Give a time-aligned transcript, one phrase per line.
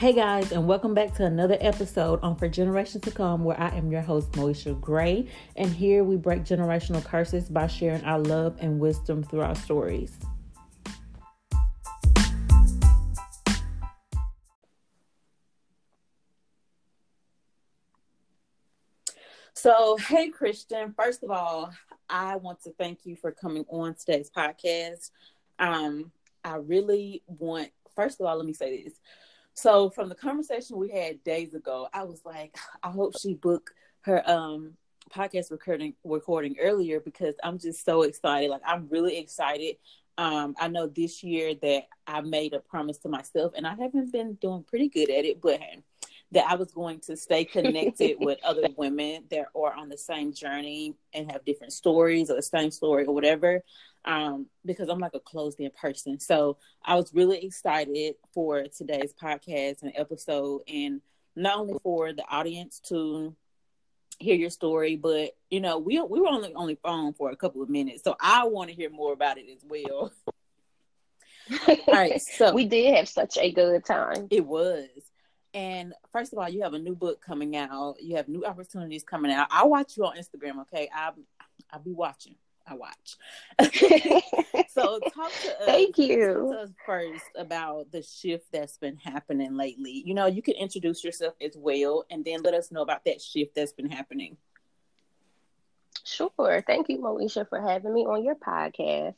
[0.00, 3.68] Hey guys, and welcome back to another episode on For Generations to Come, where I
[3.76, 5.28] am your host, Moesha Gray.
[5.56, 10.16] And here we break generational curses by sharing our love and wisdom through our stories.
[19.52, 21.74] So, hey, Christian, first of all,
[22.08, 25.10] I want to thank you for coming on today's podcast.
[25.58, 26.10] Um,
[26.42, 28.94] I really want, first of all, let me say this
[29.60, 33.70] so from the conversation we had days ago, I was like, I hope she booked
[34.02, 34.74] her um
[35.12, 38.50] podcast recording recording earlier because I'm just so excited.
[38.50, 39.76] Like I'm really excited.
[40.18, 44.12] Um, I know this year that I made a promise to myself, and I haven't
[44.12, 45.60] been doing pretty good at it, but
[46.32, 50.32] that I was going to stay connected with other women that are on the same
[50.32, 53.62] journey and have different stories or the same story or whatever
[54.04, 56.18] um, because I'm like a closed in person.
[56.18, 61.00] So I was really excited for today's podcast and episode, and
[61.36, 63.34] not only for the audience to
[64.18, 67.36] hear your story, but you know, we we were only on the phone for a
[67.36, 70.12] couple of minutes, so I want to hear more about it as well.
[71.68, 74.28] All right, so we did have such a good time.
[74.30, 74.88] It was.
[75.52, 77.96] And first of all, you have a new book coming out.
[78.00, 79.48] You have new opportunities coming out.
[79.50, 80.88] I watch you on Instagram, okay?
[80.94, 81.10] I
[81.72, 82.36] I'll be watching.
[82.66, 83.16] I watch.
[84.68, 85.64] so talk to us.
[85.64, 86.54] Thank you.
[86.58, 90.02] us first about the shift that's been happening lately.
[90.06, 93.20] You know, you can introduce yourself as well, and then let us know about that
[93.20, 94.36] shift that's been happening.
[96.04, 96.62] Sure.
[96.66, 99.14] Thank you, Moesha, for having me on your podcast.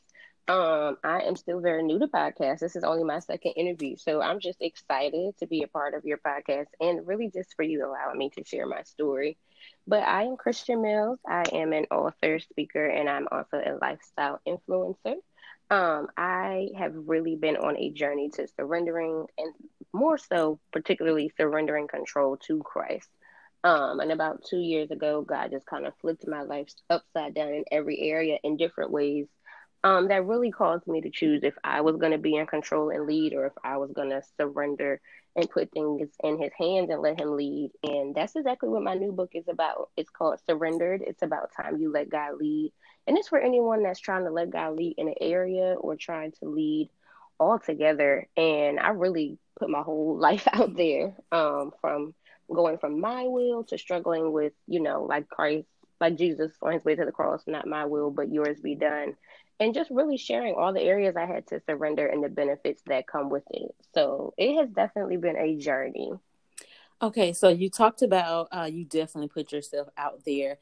[0.47, 2.59] Um, I am still very new to podcasts.
[2.59, 6.03] This is only my second interview, so I'm just excited to be a part of
[6.03, 9.37] your podcast and really just for you allowing me to share my story.
[9.87, 11.19] But I am Christian Mills.
[11.27, 15.15] I am an author, speaker, and I'm also a lifestyle influencer.
[15.69, 19.53] Um, I have really been on a journey to surrendering and
[19.93, 23.09] more so, particularly surrendering control to Christ.
[23.63, 27.53] Um, and about two years ago, God just kind of flipped my life upside down
[27.53, 29.27] in every area in different ways.
[29.85, 32.89] Um, that really caused me to choose if I was going to be in control
[32.89, 35.01] and lead or if I was going to surrender
[35.35, 37.71] and put things in his hands and let him lead.
[37.83, 39.89] And that's exactly what my new book is about.
[39.97, 41.01] It's called Surrendered.
[41.05, 42.71] It's about time you let God lead.
[43.07, 46.31] And it's for anyone that's trying to let God lead in an area or trying
[46.39, 46.89] to lead
[47.39, 48.27] all together.
[48.37, 52.13] And I really put my whole life out there um, from
[52.53, 55.67] going from my will to struggling with, you know, like Christ,
[55.99, 59.15] like Jesus on his way to the cross, not my will, but yours be done
[59.59, 63.07] and just really sharing all the areas I had to surrender and the benefits that
[63.07, 63.73] come with it.
[63.93, 66.11] So it has definitely been a journey.
[67.01, 70.57] Okay, so you talked about uh, you definitely put yourself out there.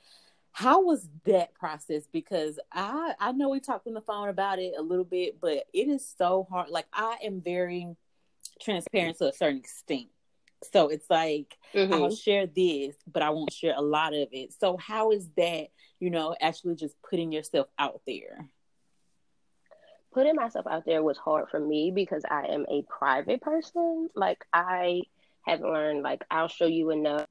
[0.52, 2.08] How was that process?
[2.12, 5.66] Because I I know we talked on the phone about it a little bit, but
[5.74, 6.70] it is so hard.
[6.70, 7.96] Like I am very
[8.60, 10.08] transparent to a certain extent.
[10.72, 11.94] So it's like mm-hmm.
[11.94, 14.54] I'll share this, but I won't share a lot of it.
[14.54, 15.68] So how is that,
[16.00, 18.48] you know, actually just putting yourself out there?
[20.14, 24.10] Putting myself out there was hard for me because I am a private person.
[24.16, 25.04] Like I
[25.46, 27.26] have learned like I'll show you enough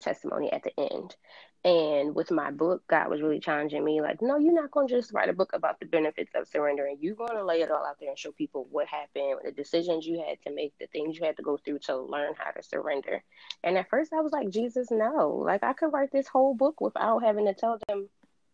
[0.00, 1.16] testimony at the end.
[1.62, 4.94] And with my book, God was really challenging me, like, no, you're not going to
[4.94, 6.96] just write a book about the benefits of surrendering.
[7.00, 10.06] You're going to lay it all out there and show people what happened, the decisions
[10.06, 12.62] you had to make, the things you had to go through to learn how to
[12.62, 13.22] surrender.
[13.62, 15.42] And at first, I was like, Jesus, no.
[15.44, 18.08] Like, I could write this whole book without having to tell them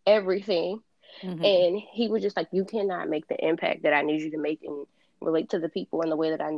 [0.04, 0.80] everything.
[1.22, 1.44] Mm-hmm.
[1.44, 4.38] And he was just like, you cannot make the impact that I need you to
[4.38, 4.86] make and
[5.20, 6.52] relate to the people in the way that I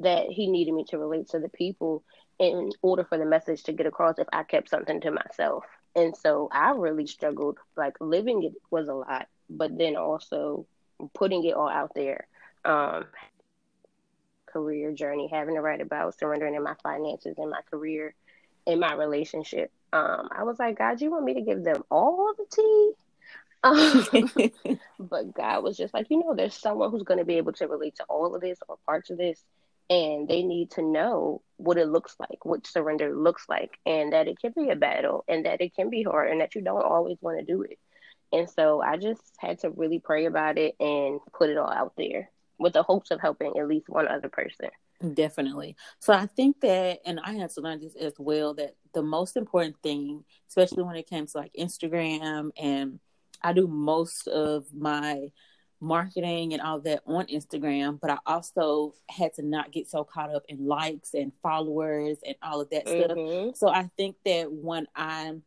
[0.00, 2.02] that he needed me to relate to the people
[2.38, 5.64] in order for the message to get across if I kept something to myself.
[5.94, 7.58] And so I really struggled.
[7.76, 10.66] Like living it was a lot, but then also
[11.14, 12.26] putting it all out there.
[12.64, 13.04] Um,
[14.46, 18.14] career journey, having to write about surrendering in my finances, in my career,
[18.66, 19.70] in my relationship.
[19.92, 22.92] Um, I was like, God, you want me to give them all the tea?
[23.62, 24.06] Um,
[24.98, 27.68] but God was just like, you know, there's someone who's going to be able to
[27.68, 29.42] relate to all of this or parts of this,
[29.88, 34.28] and they need to know what it looks like, what surrender looks like, and that
[34.28, 36.84] it can be a battle, and that it can be hard, and that you don't
[36.84, 37.78] always want to do it.
[38.32, 41.94] And so I just had to really pray about it and put it all out
[41.96, 44.68] there with the hopes of helping at least one other person.
[45.14, 45.76] Definitely.
[45.98, 49.36] So I think that, and I had to learn this as well, that the most
[49.36, 53.00] important thing, especially when it comes to like Instagram and
[53.42, 55.30] I do most of my
[55.80, 60.34] marketing and all that on Instagram, but I also had to not get so caught
[60.34, 63.48] up in likes and followers and all of that mm-hmm.
[63.48, 63.56] stuff.
[63.56, 65.42] So I think that when I'm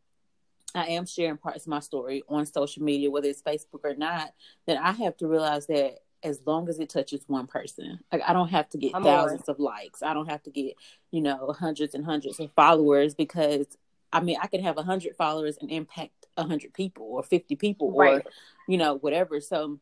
[0.75, 4.33] I am sharing parts of my story on social media, whether it's Facebook or not,
[4.65, 7.99] then I have to realize that as long as it touches one person.
[8.11, 10.01] Like I don't have to get I'm thousands of likes.
[10.01, 10.75] I don't have to get,
[11.11, 13.67] you know, hundreds and hundreds of followers because
[14.11, 17.55] I mean I can have a hundred followers and impact a hundred people or fifty
[17.55, 18.25] people right.
[18.25, 18.31] or
[18.67, 19.39] you know, whatever.
[19.41, 19.79] So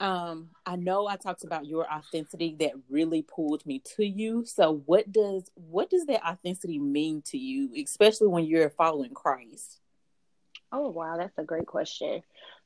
[0.00, 4.44] um I know I talked about your authenticity that really pulled me to you.
[4.44, 9.80] So what does what does that authenticity mean to you, especially when you're following Christ?
[10.72, 12.22] Oh wow, that's a great question.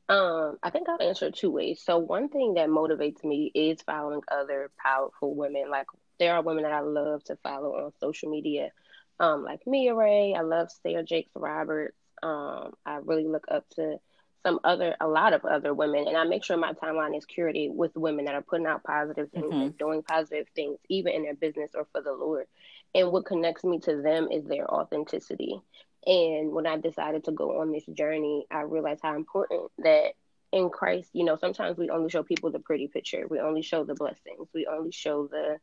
[0.08, 1.82] Um, I think I'll answer two ways.
[1.84, 5.68] So one thing that motivates me is following other powerful women.
[5.68, 5.86] Like
[6.18, 8.70] there are women that I love to follow on social media.
[9.18, 11.96] Um, like Mia Ray, I love Sarah Jakes Roberts.
[12.22, 13.98] Um, I really look up to
[14.44, 17.74] some other a lot of other women and I make sure my timeline is curated
[17.74, 19.60] with women that are putting out positive things mm-hmm.
[19.60, 22.46] and doing positive things, even in their business or for the Lord.
[22.94, 25.60] And what connects me to them is their authenticity.
[26.06, 30.12] And when I decided to go on this journey, I realized how important that
[30.52, 33.26] in Christ, you know, sometimes we only show people the pretty picture.
[33.28, 34.48] We only show the blessings.
[34.54, 35.58] We only show the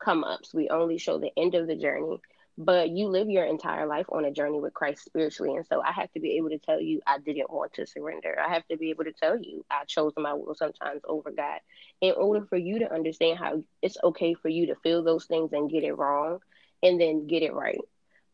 [0.00, 0.52] come ups.
[0.52, 2.20] We only show the end of the journey.
[2.56, 5.56] But you live your entire life on a journey with Christ spiritually.
[5.56, 8.38] And so I have to be able to tell you I didn't want to surrender.
[8.38, 11.58] I have to be able to tell you I chose my will sometimes over God.
[12.00, 15.52] In order for you to understand how it's okay for you to feel those things
[15.52, 16.38] and get it wrong
[16.82, 17.80] and then get it right.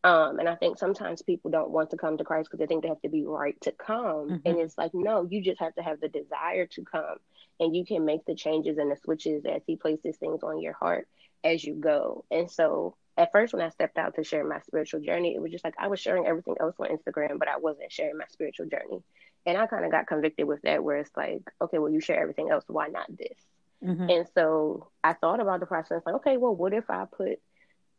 [0.03, 2.83] Um, and I think sometimes people don't want to come to Christ because they think
[2.83, 4.29] they have to be right to come.
[4.29, 4.47] Mm-hmm.
[4.47, 7.17] And it's like, no, you just have to have the desire to come.
[7.59, 10.73] And you can make the changes and the switches as He places things on your
[10.73, 11.07] heart
[11.43, 12.25] as you go.
[12.31, 15.51] And so at first, when I stepped out to share my spiritual journey, it was
[15.51, 18.67] just like I was sharing everything else on Instagram, but I wasn't sharing my spiritual
[18.67, 19.03] journey.
[19.45, 22.21] And I kind of got convicted with that, where it's like, okay, well, you share
[22.21, 22.63] everything else.
[22.67, 23.37] Why not this?
[23.83, 24.09] Mm-hmm.
[24.09, 27.39] And so I thought about the process like, okay, well, what if I put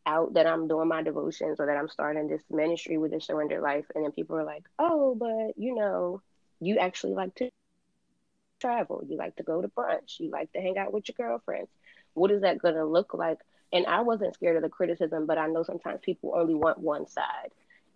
[0.06, 3.60] out that I'm doing my devotions or that I'm starting this ministry with a surrender
[3.60, 3.84] life.
[3.94, 6.22] And then people are like, oh, but you know,
[6.60, 7.50] you actually like to
[8.60, 9.04] travel.
[9.08, 10.18] You like to go to brunch.
[10.18, 11.70] You like to hang out with your girlfriends.
[12.14, 13.38] What is that going to look like?
[13.72, 17.06] And I wasn't scared of the criticism, but I know sometimes people only want one
[17.06, 17.50] side.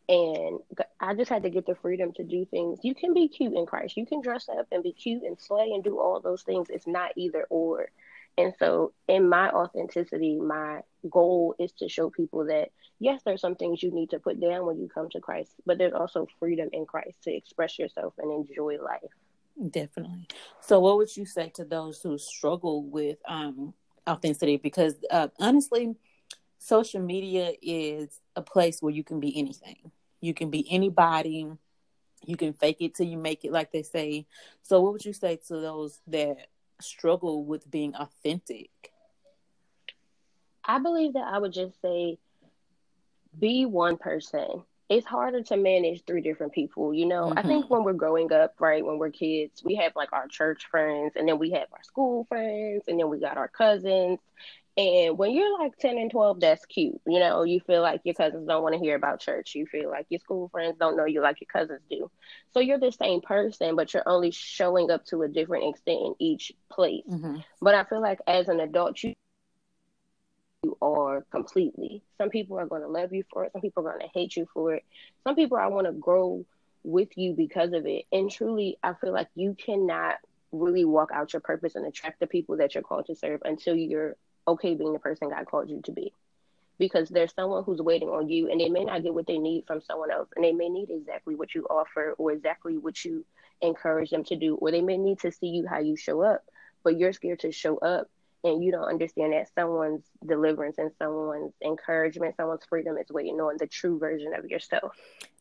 [0.08, 0.60] And
[1.00, 2.78] I just had to get the freedom to do things.
[2.82, 3.96] You can be cute in Christ.
[3.96, 6.68] You can dress up and be cute and slay and do all those things.
[6.70, 7.90] It's not either or.
[8.38, 13.54] And so, in my authenticity, my goal is to show people that yes, there's some
[13.54, 16.68] things you need to put down when you come to Christ, but there's also freedom
[16.72, 19.00] in Christ to express yourself and enjoy life.
[19.70, 20.28] Definitely.
[20.60, 23.72] So, what would you say to those who struggle with um,
[24.08, 24.56] authenticity?
[24.56, 25.96] Because uh, honestly,
[26.58, 29.90] social media is a place where you can be anything.
[30.20, 31.48] You can be anybody.
[32.24, 34.26] You can fake it till you make it, like they say.
[34.62, 36.48] So, what would you say to those that
[36.80, 38.70] struggle with being authentic?
[40.64, 42.18] I believe that I would just say
[43.38, 44.64] be one person.
[44.88, 46.94] It's harder to manage three different people.
[46.94, 47.38] You know, mm-hmm.
[47.38, 47.74] I think mm-hmm.
[47.74, 51.28] when we're growing up, right, when we're kids, we have like our church friends, and
[51.28, 54.18] then we have our school friends, and then we got our cousins.
[54.78, 57.00] And when you're like 10 and 12, that's cute.
[57.06, 59.54] You know, you feel like your cousins don't want to hear about church.
[59.54, 62.10] You feel like your school friends don't know you like your cousins do.
[62.52, 66.14] So you're the same person, but you're only showing up to a different extent in
[66.18, 67.04] each place.
[67.10, 67.38] Mm-hmm.
[67.62, 69.14] But I feel like as an adult, you
[70.66, 72.02] you are completely.
[72.18, 73.52] Some people are going to love you for it.
[73.52, 74.84] Some people are going to hate you for it.
[75.24, 76.44] Some people I want to grow
[76.82, 78.04] with you because of it.
[78.10, 80.16] And truly, I feel like you cannot
[80.50, 83.76] really walk out your purpose and attract the people that you're called to serve until
[83.76, 84.16] you're
[84.48, 86.12] okay being the person God called you to be.
[86.78, 89.64] Because there's someone who's waiting on you and they may not get what they need
[89.66, 93.24] from someone else and they may need exactly what you offer or exactly what you
[93.62, 96.44] encourage them to do or they may need to see you how you show up
[96.84, 98.10] but you're scared to show up
[98.46, 103.56] and you don't understand that someone's deliverance and someone's encouragement, someone's freedom is waiting on
[103.58, 104.96] the true version of yourself.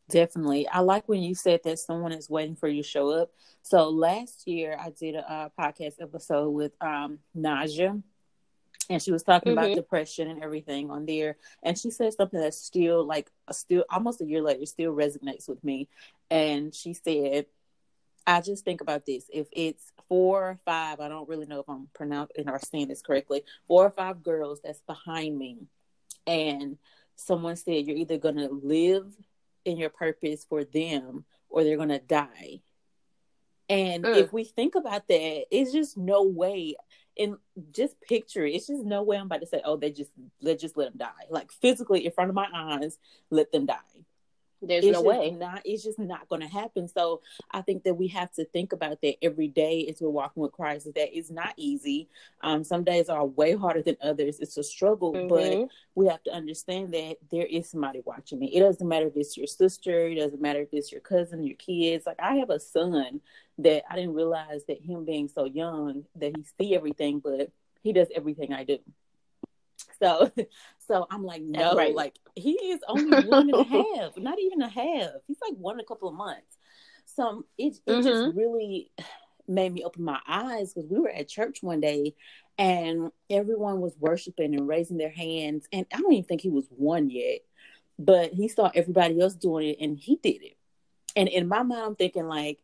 [0.10, 0.68] Definitely.
[0.68, 3.32] I like when you said that someone is waiting for you to show up.
[3.64, 8.02] So last year I did a, podcast episode with um Naja
[8.90, 9.66] and she was talking mm-hmm.
[9.66, 14.22] about depression and everything on there and she said something that still like still almost
[14.22, 15.88] a year later still resonates with me
[16.30, 17.46] and she said
[18.28, 21.70] i just think about this if it's four or five i don't really know if
[21.70, 25.58] i'm pronouncing or saying this correctly four or five girls that's behind me
[26.28, 26.78] and
[27.16, 29.14] someone said you're either going to live
[29.64, 32.60] in your purpose for them or they're going to die
[33.68, 34.16] and mm.
[34.16, 36.76] if we think about that it's just no way
[37.18, 37.38] and
[37.72, 38.54] just picture it.
[38.54, 40.98] It's just no way I'm about to say, oh, they just let just let them
[40.98, 41.26] die.
[41.30, 42.98] Like physically in front of my eyes,
[43.30, 43.76] let them die.
[44.62, 45.32] There's no way.
[45.32, 46.88] Not it's just not going to happen.
[46.88, 47.22] So
[47.52, 50.52] I think that we have to think about that every day as we're walking with
[50.52, 50.86] Christ.
[50.96, 52.10] That it's not easy.
[52.42, 54.40] Um, some days are way harder than others.
[54.40, 55.28] It's a struggle, mm-hmm.
[55.28, 58.48] but we have to understand that there is somebody watching me.
[58.48, 60.08] It doesn't matter if it's your sister.
[60.08, 62.06] It doesn't matter if it's your cousin, your kids.
[62.06, 63.22] Like I have a son
[63.60, 67.50] that I didn't realize that him being so young that he see everything, but
[67.84, 68.80] he does everything I do.
[70.02, 70.32] So,
[70.88, 71.96] so I'm like, no, right.
[71.96, 75.12] like he is only one and a half, not even a half.
[75.28, 76.58] He's like one a couple of months.
[77.06, 78.08] So it, it mm-hmm.
[78.08, 78.92] just really
[79.48, 82.16] made me open my eyes because we were at church one day
[82.58, 85.68] and everyone was worshiping and raising their hands.
[85.72, 87.42] And I don't even think he was one yet,
[88.00, 90.58] but he saw everybody else doing it and he did it.
[91.16, 92.60] And in my mind, I'm thinking like,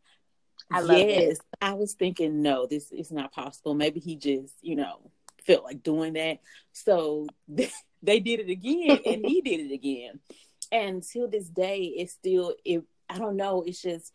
[0.70, 1.40] I yes, it.
[1.60, 3.74] I was thinking, no, this is not possible.
[3.74, 5.10] Maybe he just, you know,
[5.46, 6.38] felt like doing that.
[6.72, 10.20] So they did it again and he did it again.
[10.70, 14.12] And till this day, it's still, it, I don't know, it's just,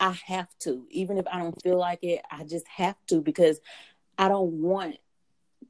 [0.00, 0.86] I have to.
[0.90, 3.60] Even if I don't feel like it, I just have to because
[4.18, 4.96] I don't want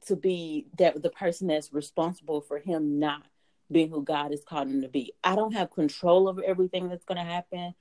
[0.07, 3.23] to be that the person that's responsible for him not
[3.71, 5.13] being who God has called him to be.
[5.23, 7.73] I don't have control over everything that's going to happen,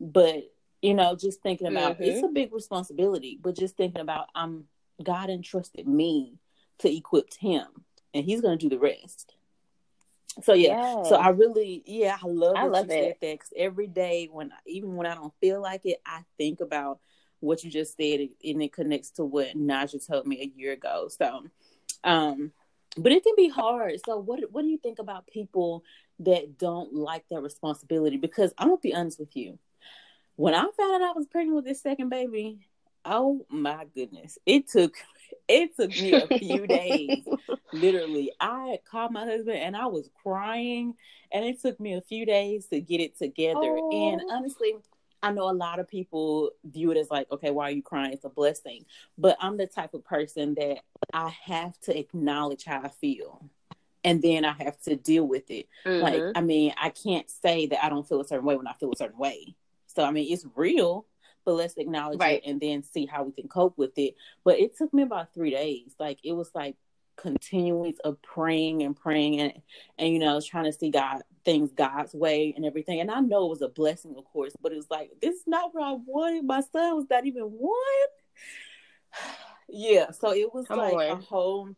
[0.00, 0.50] but
[0.82, 2.04] you know, just thinking about mm-hmm.
[2.04, 4.64] it's a big responsibility, but just thinking about I'm
[5.02, 6.34] God entrusted me
[6.80, 7.66] to equip him
[8.14, 9.34] and he's going to do the rest.
[10.42, 11.08] So yeah, yes.
[11.08, 12.56] so I really, yeah, I love.
[12.56, 13.20] I love it.
[13.20, 17.00] that because every day when, even when I don't feel like it, I think about
[17.40, 21.08] what you just said, and it connects to what Naja told me a year ago.
[21.08, 21.46] So,
[22.04, 22.52] um,
[22.96, 23.94] but it can be hard.
[24.06, 25.84] So, what what do you think about people
[26.20, 28.16] that don't like that responsibility?
[28.16, 29.58] Because I'm gonna be honest with you,
[30.36, 32.60] when I found out I was pregnant with this second baby,
[33.04, 34.94] oh my goodness, it took
[35.48, 37.24] it took me a few days.
[37.72, 40.94] Literally, I called my husband and I was crying,
[41.32, 43.78] and it took me a few days to get it together.
[43.78, 44.12] Oh.
[44.12, 44.74] And honestly,
[45.22, 48.12] I know a lot of people view it as like, okay, why are you crying?
[48.12, 48.84] It's a blessing.
[49.18, 50.78] But I'm the type of person that
[51.12, 53.44] I have to acknowledge how I feel.
[54.02, 55.68] And then I have to deal with it.
[55.84, 56.02] Mm-hmm.
[56.02, 58.72] Like, I mean, I can't say that I don't feel a certain way when I
[58.72, 59.54] feel a certain way.
[59.86, 61.04] So, I mean, it's real,
[61.44, 62.42] but let's acknowledge right.
[62.42, 64.14] it and then see how we can cope with it.
[64.44, 65.94] But it took me about three days.
[65.98, 66.76] Like it was like
[67.16, 69.52] continuance of praying and praying and
[69.98, 73.00] and you know trying to see God things God's way and everything.
[73.00, 75.46] And I know it was a blessing, of course, but it was like this is
[75.46, 76.44] not what I wanted.
[76.44, 77.74] My son was not even one.
[79.68, 81.10] yeah, so it was Come like on.
[81.10, 81.68] a whole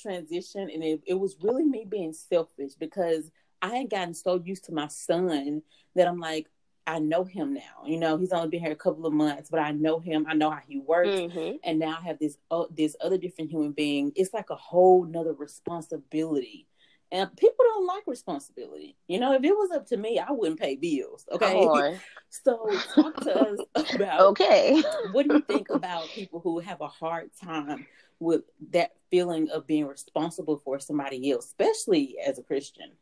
[0.00, 3.30] transition, and it, it was really me being selfish because
[3.62, 5.62] I had gotten so used to my son
[5.94, 6.48] that I'm like,
[6.86, 7.84] I know him now.
[7.84, 10.26] You know, he's only been here a couple of months, but I know him.
[10.28, 11.56] I know how he works, mm-hmm.
[11.64, 14.12] and now I have this uh, this other different human being.
[14.14, 16.68] It's like a whole nother responsibility,
[17.10, 18.96] and people don't like responsibility.
[19.08, 21.26] You know, if it was up to me, I wouldn't pay bills.
[21.30, 23.58] Okay, so talk to us
[23.94, 24.80] about okay.
[25.12, 27.86] what do you think about people who have a hard time
[28.20, 32.92] with that feeling of being responsible for somebody else, especially as a Christian?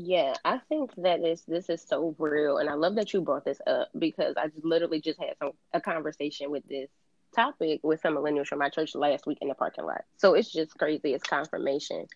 [0.00, 3.44] Yeah, I think that this this is so real, and I love that you brought
[3.44, 6.88] this up because I just literally just had some a conversation with this
[7.34, 10.04] topic with some millennials from my church last week in the parking lot.
[10.18, 11.14] So it's just crazy.
[11.14, 12.06] It's confirmation.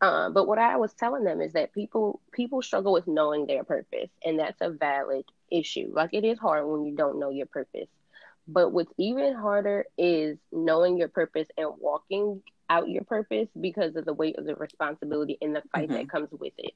[0.00, 3.64] Um, but what I was telling them is that people people struggle with knowing their
[3.64, 5.90] purpose, and that's a valid issue.
[5.92, 7.88] Like it is hard when you don't know your purpose.
[8.48, 14.04] But what's even harder is knowing your purpose and walking out your purpose because of
[14.04, 15.98] the weight of the responsibility and the fight mm-hmm.
[15.98, 16.72] that comes with it.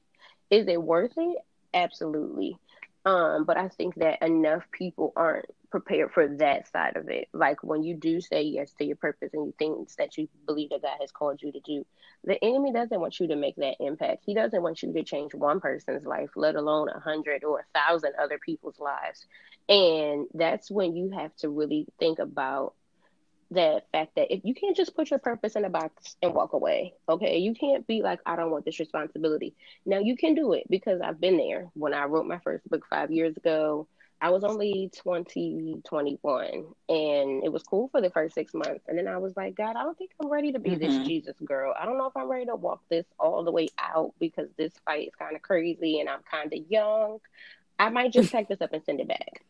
[0.49, 1.37] Is it worth it?
[1.73, 2.57] Absolutely.
[3.05, 7.29] Um, but I think that enough people aren't prepared for that side of it.
[7.33, 10.69] Like when you do say yes to your purpose and you things that you believe
[10.69, 11.85] that God has called you to do,
[12.23, 14.23] the enemy doesn't want you to make that impact.
[14.25, 17.79] He doesn't want you to change one person's life, let alone a hundred or a
[17.79, 19.25] thousand other people's lives.
[19.67, 22.75] And that's when you have to really think about
[23.51, 26.53] the fact that if you can't just put your purpose in a box and walk
[26.53, 29.53] away, okay, you can't be like, I don't want this responsibility.
[29.85, 31.69] Now you can do it because I've been there.
[31.73, 33.87] When I wrote my first book five years ago,
[34.21, 36.45] I was only 20, 21,
[36.87, 38.85] and it was cool for the first six months.
[38.87, 40.79] And then I was like, God, I don't think I'm ready to be mm-hmm.
[40.79, 41.73] this Jesus girl.
[41.77, 44.73] I don't know if I'm ready to walk this all the way out because this
[44.85, 47.19] fight is kind of crazy and I'm kind of young.
[47.79, 49.43] I might just pack this up and send it back.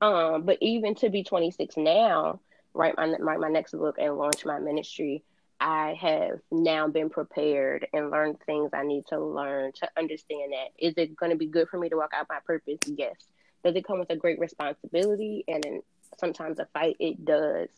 [0.00, 2.40] Um, but even to be 26 now,
[2.74, 5.24] write my write my next book and launch my ministry,
[5.60, 10.68] I have now been prepared and learned things I need to learn to understand that.
[10.78, 12.78] Is it going to be good for me to walk out my purpose?
[12.86, 13.16] Yes.
[13.64, 15.82] Does it come with a great responsibility and
[16.18, 16.96] sometimes a fight?
[17.00, 17.68] It does.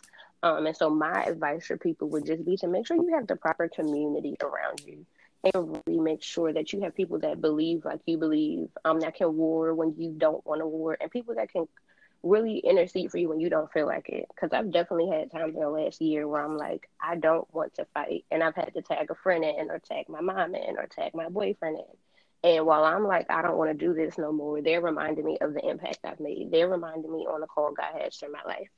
[0.43, 3.27] Um, and so my advice for people would just be to make sure you have
[3.27, 5.07] the proper community around you.
[5.43, 9.15] and really make sure that you have people that believe like you believe, um, that
[9.15, 11.67] can war when you don't want to war, and people that can
[12.23, 14.27] really intercede for you when you don't feel like it.
[14.35, 17.75] Because I've definitely had times in the last year where I'm like, I don't want
[17.75, 20.79] to fight, and I've had to tag a friend in, or tag my mom in,
[20.79, 22.51] or tag my boyfriend in.
[22.51, 25.39] And while I'm like, I don't want to do this no more, they're reminding me
[25.41, 26.51] of the impact I've made.
[26.51, 28.71] They're reminding me on the call God has for my life.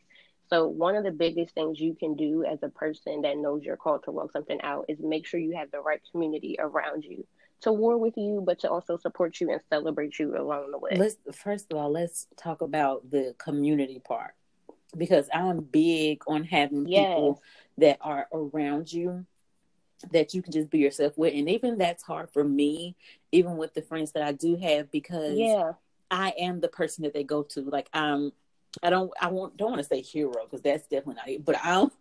[0.50, 3.76] So one of the biggest things you can do as a person that knows you're
[3.76, 7.24] called to work something out is make sure you have the right community around you
[7.62, 10.92] to war with you, but to also support you and celebrate you along the way.
[10.96, 14.34] Let's first of all, let's talk about the community part
[14.96, 17.08] because I'm big on having yes.
[17.08, 17.42] people
[17.78, 19.26] that are around you
[20.10, 22.96] that you can just be yourself with, and even that's hard for me,
[23.30, 25.72] even with the friends that I do have, because yeah.
[26.10, 27.60] I am the person that they go to.
[27.62, 28.32] Like I'm,
[28.82, 31.56] I don't, I won't, don't want to say hero because that's definitely not it, but
[31.62, 31.92] I'm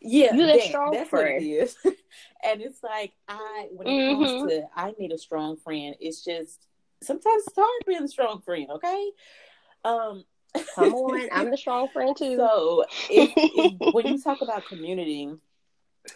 [0.00, 1.34] yeah, you're that, strong that's friend.
[1.34, 1.76] What it is.
[1.84, 4.24] and it's like I when it mm-hmm.
[4.24, 5.94] comes to I need a strong friend.
[6.00, 6.66] It's just
[7.02, 8.68] sometimes it's hard being a strong friend.
[8.70, 9.10] Okay.
[9.84, 10.24] Um.
[10.74, 12.36] Come on, I'm the strong friend too.
[12.36, 15.32] So if, if, when you talk about community,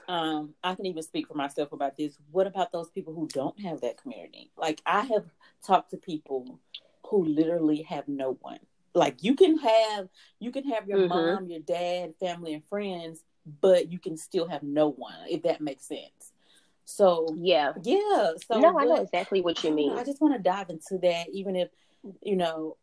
[0.09, 2.17] um, I can even speak for myself about this.
[2.33, 4.51] What about those people who don't have that community?
[4.57, 5.27] Like I have
[5.65, 6.59] talked to people
[7.07, 8.59] who literally have no one.
[8.93, 10.09] Like you can have
[10.41, 11.09] you can have your mm-hmm.
[11.09, 13.23] mom, your dad, family, and friends,
[13.61, 16.33] but you can still have no one if that makes sense.
[16.85, 18.33] So yeah, yeah.
[18.47, 19.97] So no, I know exactly what you mean.
[19.97, 21.69] I just want to dive into that, even if
[22.23, 22.77] you know,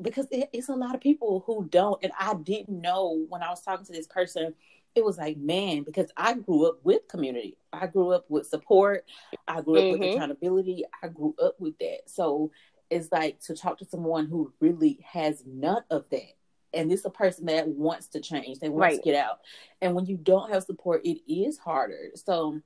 [0.00, 3.48] because it, it's a lot of people who don't, and I didn't know when I
[3.48, 4.54] was talking to this person.
[4.94, 7.56] It was like, man, because I grew up with community.
[7.72, 9.04] I grew up with support.
[9.46, 10.00] I grew up mm-hmm.
[10.00, 10.84] with accountability.
[11.02, 12.00] I grew up with that.
[12.06, 12.50] So
[12.90, 16.37] it's like to talk to someone who really has none of that
[16.74, 18.58] and this is a person that wants to change.
[18.58, 18.96] They want right.
[18.96, 19.40] to get out.
[19.80, 22.10] And when you don't have support it is harder.
[22.14, 22.60] So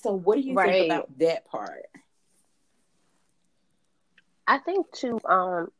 [0.00, 0.70] so what do you right.
[0.70, 1.84] think about that part?
[4.46, 5.70] I think to um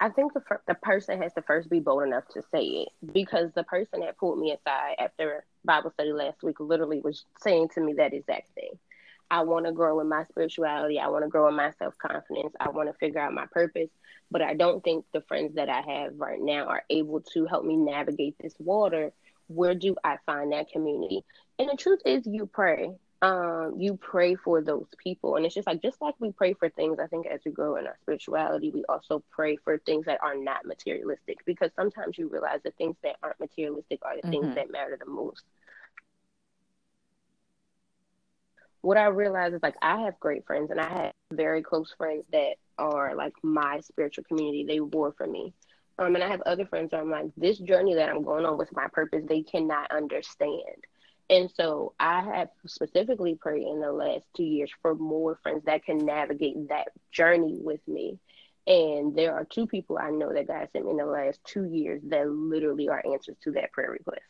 [0.00, 2.88] i think the, the person has to first be bold enough to say it.
[3.12, 7.68] Because the person that pulled me aside after bible study last week literally was saying
[7.74, 8.78] to me that exact thing
[9.32, 10.98] I want to grow in my spirituality.
[10.98, 12.52] I want to grow in my self confidence.
[12.60, 13.88] I want to figure out my purpose.
[14.30, 17.64] But I don't think the friends that I have right now are able to help
[17.64, 19.10] me navigate this water.
[19.46, 21.24] Where do I find that community?
[21.58, 22.90] And the truth is, you pray.
[23.22, 25.36] Um, you pray for those people.
[25.36, 27.76] And it's just like, just like we pray for things, I think as we grow
[27.76, 32.28] in our spirituality, we also pray for things that are not materialistic because sometimes you
[32.28, 34.30] realize the things that aren't materialistic are the mm-hmm.
[34.30, 35.44] things that matter the most.
[38.82, 42.24] What I realize is like I have great friends and I have very close friends
[42.32, 44.64] that are like my spiritual community.
[44.66, 45.54] They war for me.
[45.98, 48.58] Um, and I have other friends where I'm like, this journey that I'm going on
[48.58, 50.84] with my purpose, they cannot understand.
[51.30, 55.84] And so I have specifically prayed in the last two years for more friends that
[55.84, 58.18] can navigate that journey with me.
[58.66, 61.64] And there are two people I know that God sent me in the last two
[61.64, 64.22] years that literally are answers to that prayer request.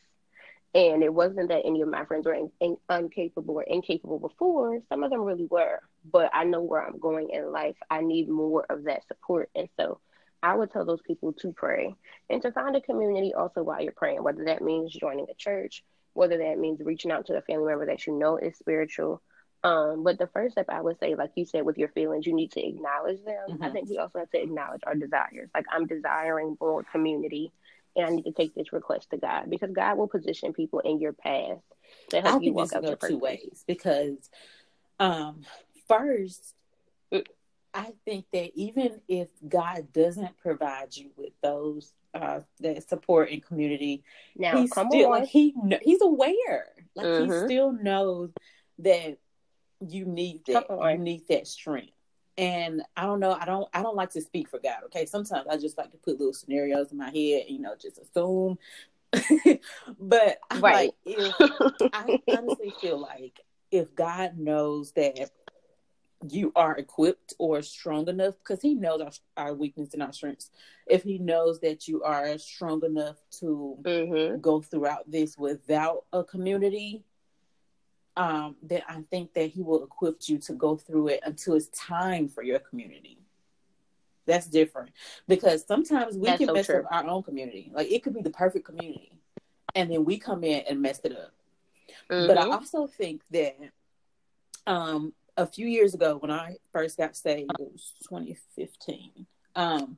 [0.75, 4.79] And it wasn't that any of my friends were in, in, incapable or incapable before.
[4.89, 5.79] Some of them really were.
[6.11, 7.75] But I know where I'm going in life.
[7.91, 9.51] I need more of that support.
[9.55, 9.99] And so
[10.41, 11.95] I would tell those people to pray
[12.29, 15.83] and to find a community also while you're praying, whether that means joining a church,
[16.13, 19.21] whether that means reaching out to a family member that you know is spiritual.
[19.63, 22.33] Um, but the first step I would say, like you said, with your feelings, you
[22.33, 23.51] need to acknowledge them.
[23.51, 23.63] Mm-hmm.
[23.63, 25.49] I think we also have to acknowledge our desires.
[25.55, 27.53] Like I'm desiring more community
[27.95, 30.99] and I need to take this request to God because God will position people in
[30.99, 31.59] your path
[32.09, 33.63] to help I you walk out your two ways.
[33.67, 34.17] Because
[34.99, 35.41] um,
[35.87, 36.55] first.
[37.73, 43.43] I think that even if God doesn't provide you with those uh, that support and
[43.43, 44.03] community,
[44.35, 47.31] now he's come still, like he he's aware, like mm-hmm.
[47.31, 48.31] he still knows
[48.79, 49.17] that
[49.79, 51.92] you need that you need that strength
[52.37, 55.05] and I don't know, I don't I don't like to speak for God, okay?
[55.05, 58.57] Sometimes I just like to put little scenarios in my head, you know, just assume.
[59.99, 60.61] but right.
[60.61, 61.35] like if
[61.93, 63.39] I honestly feel like
[63.71, 65.29] if God knows that
[66.29, 69.11] you are equipped or strong enough because he knows our,
[69.45, 70.49] our weakness and our strengths
[70.87, 74.39] if he knows that you are strong enough to mm-hmm.
[74.39, 77.03] go throughout this without a community
[78.15, 81.67] um, then I think that He will equip you to go through it until it's
[81.67, 83.17] time for your community.
[84.25, 84.91] That's different
[85.27, 86.79] because sometimes we That's can so mess true.
[86.79, 87.71] up our own community.
[87.73, 89.19] Like it could be the perfect community,
[89.75, 91.33] and then we come in and mess it up.
[92.09, 92.27] Mm-hmm.
[92.27, 92.51] But I mm-hmm.
[92.51, 93.57] also think that
[94.65, 99.25] um, a few years ago, when I first got saved, it was 2015.
[99.55, 99.97] Um,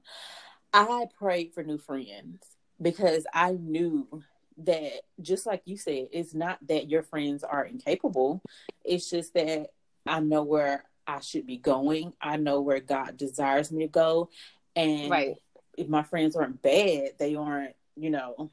[0.73, 2.43] I prayed for new friends
[2.81, 4.23] because I knew
[4.57, 4.91] that
[5.21, 8.41] just like you said, it's not that your friends are incapable.
[8.83, 9.71] It's just that
[10.05, 12.13] I know where I should be going.
[12.21, 14.29] I know where God desires me to go.
[14.75, 15.35] And right.
[15.77, 18.51] if my friends aren't bad, they aren't, you know,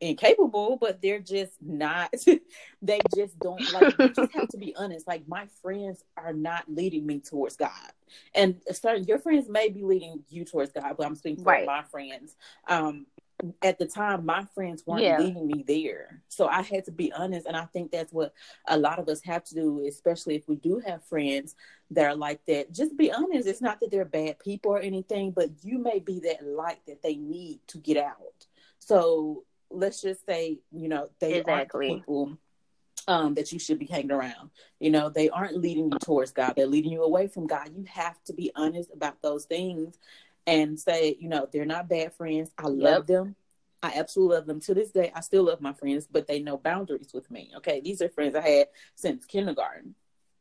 [0.00, 2.12] incapable, but they're just not.
[2.82, 3.98] they just don't like.
[3.98, 5.06] you just have to be honest.
[5.06, 7.70] Like my friends are not leading me towards God,
[8.34, 11.66] and certain your friends may be leading you towards God, but I'm speaking for right.
[11.66, 12.36] my friends.
[12.68, 13.06] Um,
[13.62, 15.18] at the time my friends weren't yeah.
[15.18, 18.32] leading me there so i had to be honest and i think that's what
[18.68, 21.54] a lot of us have to do especially if we do have friends
[21.90, 25.30] that are like that just be honest it's not that they're bad people or anything
[25.30, 28.46] but you may be that light that they need to get out
[28.78, 31.88] so let's just say, you know, they exactly.
[31.88, 32.38] aren't people
[33.08, 34.50] um, that you should be hanging around.
[34.80, 36.54] You know, they aren't leading you towards God.
[36.56, 37.70] They're leading you away from God.
[37.74, 39.98] You have to be honest about those things
[40.46, 42.50] and say, you know, they're not bad friends.
[42.58, 43.06] I love yep.
[43.06, 43.36] them.
[43.82, 45.12] I absolutely love them to this day.
[45.14, 47.52] I still love my friends, but they know boundaries with me.
[47.58, 49.94] Okay, these are friends I had since kindergarten.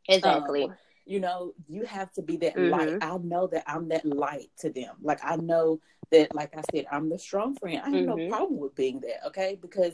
[0.07, 0.63] Exactly.
[0.63, 2.71] Um, you know, you have to be that mm-hmm.
[2.71, 2.97] light.
[3.01, 4.95] I know that I'm that light to them.
[5.01, 5.79] Like I know
[6.11, 7.81] that, like I said, I'm the strong friend.
[7.83, 8.17] I have mm-hmm.
[8.17, 9.27] no problem with being that.
[9.27, 9.93] Okay, because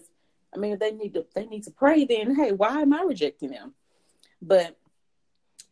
[0.54, 2.06] I mean, they need to they need to pray.
[2.06, 3.74] Then, hey, why am I rejecting them?
[4.42, 4.78] But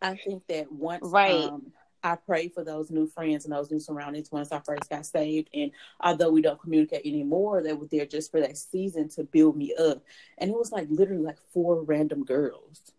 [0.01, 1.45] I think that once right.
[1.45, 1.71] Um,
[2.03, 5.49] I prayed for those new friends and those new surroundings once I first got saved.
[5.53, 9.57] And although we don't communicate anymore, they were there just for that season to build
[9.57, 10.03] me up.
[10.37, 12.93] And it was like literally like four random girls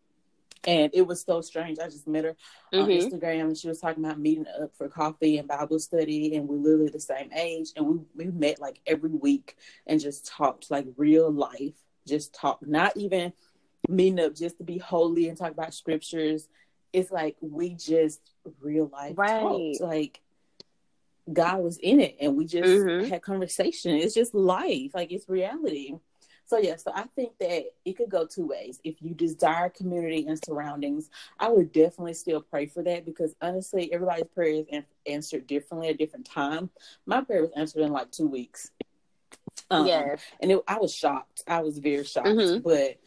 [0.65, 1.79] and it was so strange.
[1.79, 2.37] I just met her
[2.73, 2.83] mm-hmm.
[2.83, 6.49] on Instagram and she was talking about meeting up for coffee and Bible study and
[6.49, 10.71] we're literally the same age and we, we met like every week and just talked
[10.71, 11.75] like real life,
[12.07, 13.33] just talk, not even
[13.89, 16.49] meeting up just to be holy and talk about scriptures.
[16.93, 18.21] It's like we just
[18.61, 19.41] real life right.
[19.41, 19.81] talked.
[19.81, 20.21] Like
[21.33, 23.09] God was in it and we just mm-hmm.
[23.09, 23.97] had conversation.
[23.97, 25.95] It's just life, like it's reality.
[26.51, 28.81] So yeah, so I think that it could go two ways.
[28.83, 33.93] If you desire community and surroundings, I would definitely still pray for that because honestly,
[33.93, 36.71] everybody's prayer is answered differently at different time.
[37.07, 38.73] My prayer was answered in like two weeks.
[39.71, 41.45] Um, yes, and it, I was shocked.
[41.47, 42.27] I was very shocked.
[42.27, 42.63] Mm-hmm.
[42.63, 42.99] But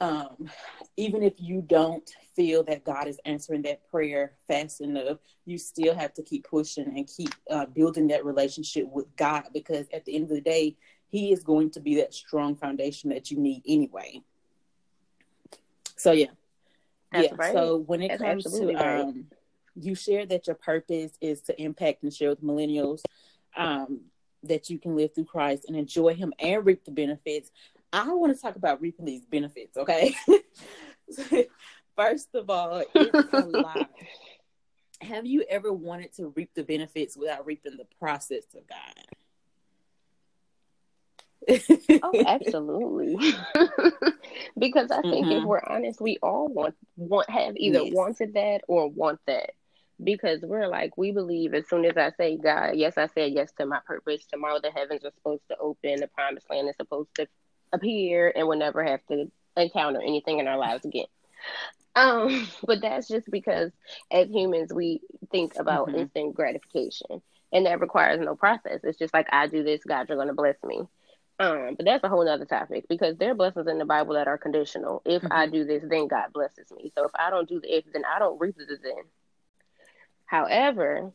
[0.00, 0.50] um,
[0.96, 5.94] even if you don't feel that God is answering that prayer fast enough, you still
[5.94, 10.14] have to keep pushing and keep uh, building that relationship with God because at the
[10.14, 10.76] end of the day,
[11.08, 14.20] he is going to be that strong foundation that you need anyway.
[15.96, 16.26] So yeah.
[17.12, 17.34] That's yeah.
[17.36, 17.52] Right.
[17.54, 19.00] So when it That's comes to right.
[19.00, 19.26] um
[19.74, 23.02] you share that your purpose is to impact and share with millennials
[23.56, 24.00] um
[24.42, 27.50] that you can live through Christ and enjoy him and reap the benefits.
[27.92, 30.14] I want to talk about reaping these benefits, okay?
[31.96, 33.90] First of all, it's a lot.
[35.00, 39.16] Have you ever wanted to reap the benefits without reaping the process of God?
[42.02, 43.16] oh, absolutely.
[44.58, 45.32] because I think mm-hmm.
[45.32, 47.94] if we're honest, we all want want have either yes.
[47.94, 49.50] wanted that or want that.
[50.02, 53.52] Because we're like we believe as soon as I say God, yes, I said yes
[53.58, 54.26] to my purpose.
[54.26, 57.26] Tomorrow the heavens are supposed to open, the promised land is supposed to
[57.72, 61.06] appear, and we'll never have to encounter anything in our lives again.
[61.96, 63.72] Um, but that's just because
[64.10, 65.00] as humans we
[65.32, 65.98] think about mm-hmm.
[65.98, 67.22] instant gratification.
[67.52, 68.80] And that requires no process.
[68.82, 70.82] It's just like I do this, God, you're gonna bless me
[71.38, 74.28] um, but that's a whole other topic because there are blessings in the Bible that
[74.28, 75.02] are conditional.
[75.04, 75.32] If mm-hmm.
[75.32, 76.90] I do this, then God blesses me.
[76.94, 79.04] So if I don't do the if, then I don't reap the then.
[80.26, 81.12] However,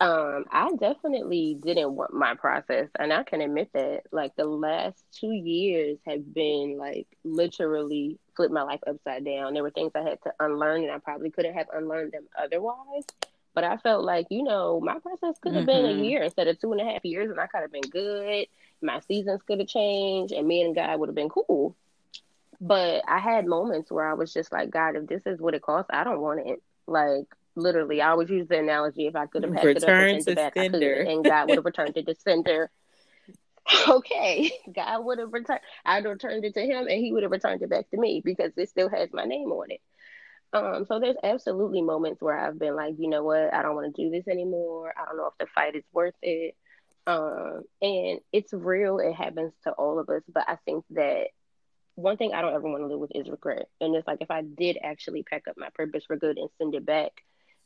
[0.00, 4.02] um, I definitely didn't want my process, and I can admit that.
[4.10, 9.54] Like the last two years have been like literally flipped my life upside down.
[9.54, 13.04] There were things I had to unlearn, and I probably couldn't have unlearned them otherwise.
[13.54, 15.66] But I felt like, you know, my process could have mm-hmm.
[15.66, 16.04] been a mm-hmm.
[16.04, 18.46] year instead of two and a half years, and I could have been good
[18.84, 21.74] my seasons could have changed and me and God would have been cool.
[22.60, 25.62] But I had moments where I was just like, God, if this is what it
[25.62, 26.62] costs, I don't want it.
[26.86, 30.28] Like literally, I always use the analogy if I could have Return it up and
[30.28, 32.70] it back, I and God would have returned it to sender.
[33.88, 35.60] okay, God would have returned.
[35.84, 38.52] I'd returned it to Him, and He would have returned it back to me because
[38.56, 39.80] it still has my name on it.
[40.52, 43.94] Um, so there's absolutely moments where I've been like, you know what, I don't want
[43.94, 44.94] to do this anymore.
[44.96, 46.54] I don't know if the fight is worth it.
[47.06, 50.22] Um, and it's real, it happens to all of us.
[50.32, 51.28] But I think that
[51.96, 53.68] one thing I don't ever want to live with is regret.
[53.80, 56.74] And it's like if I did actually pack up my purpose for good and send
[56.76, 57.10] it back,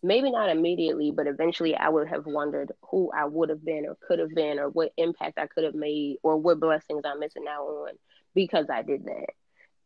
[0.03, 3.97] maybe not immediately, but eventually I would have wondered who I would have been or
[4.07, 7.45] could have been or what impact I could have made or what blessings I'm missing
[7.49, 7.91] out on
[8.35, 9.31] because I did that.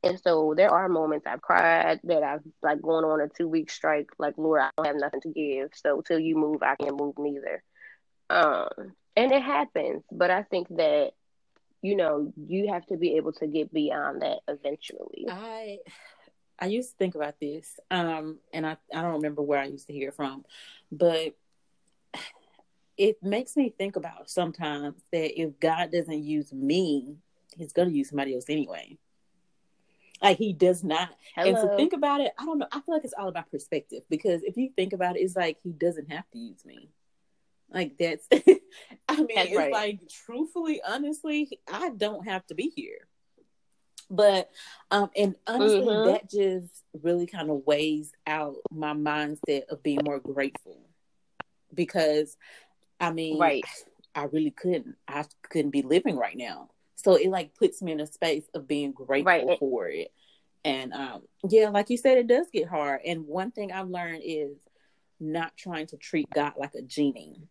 [0.05, 3.71] And so there are moments I've cried that I've like going on a two week
[3.71, 5.71] strike, like Lord, I don't have nothing to give.
[5.75, 7.63] So till you move, I can't move neither.
[8.29, 11.11] Um, and it happens but i think that
[11.83, 15.79] you know you have to be able to get beyond that eventually i
[16.63, 19.89] I used to think about this, um, and I, I don't remember where I used
[19.89, 20.45] to hear it from,
[20.93, 21.35] but
[22.97, 27.17] it makes me think about sometimes that if God doesn't use me,
[27.57, 28.97] He's going to use somebody else anyway.
[30.23, 31.11] Like He does not.
[31.35, 31.49] Hello.
[31.49, 32.69] And to think about it, I don't know.
[32.71, 35.59] I feel like it's all about perspective because if you think about it, it's like
[35.65, 36.91] He doesn't have to use me.
[37.73, 38.29] Like that's.
[39.09, 39.73] I mean, that's it's right.
[39.73, 43.09] like truthfully, honestly, I don't have to be here.
[44.13, 44.51] But
[44.91, 46.13] um, and honestly, mm-hmm.
[46.13, 50.79] that just really kind of weighs out my mindset of being more grateful
[51.73, 52.37] because
[53.01, 53.65] I mean, right.
[54.15, 54.97] I really couldn't.
[55.09, 56.69] I couldn't be living right now.
[56.97, 59.59] So it like puts me in a space of being grateful right.
[59.59, 60.13] for it.
[60.65, 63.01] And um, yeah, like you said, it does get hard.
[63.05, 64.57] And one thing I've learned is
[65.19, 67.49] not trying to treat God like a genie.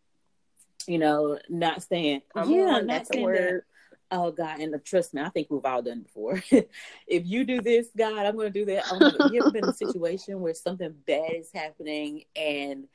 [0.87, 3.63] You know, not saying, Come yeah, on, not saying that,
[4.11, 6.43] oh God, and uh, trust me, I think we've all done before.
[6.51, 8.83] if you do this, God, I'm going to do that.
[8.89, 12.87] Gonna, you ever been in a situation where something bad is happening and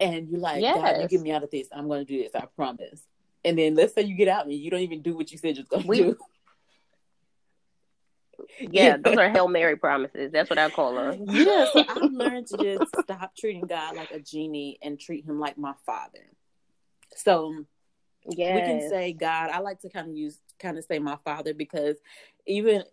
[0.00, 0.76] and you're like, yes.
[0.76, 1.68] God, you get me out of this.
[1.72, 2.34] I'm going to do this.
[2.34, 3.02] I promise.
[3.44, 5.56] And then let's say you get out and you don't even do what you said
[5.56, 6.18] you're going to do.
[8.58, 10.32] Yeah, those are Hail Mary promises.
[10.32, 11.24] That's what I call them.
[11.28, 15.38] Yeah, so I've learned to just stop treating God like a genie and treat him
[15.38, 16.26] like my father.
[17.16, 17.64] So
[18.28, 18.54] yes.
[18.54, 19.50] we can say God.
[19.50, 21.96] I like to kind of use kind of say my father because
[22.46, 22.84] even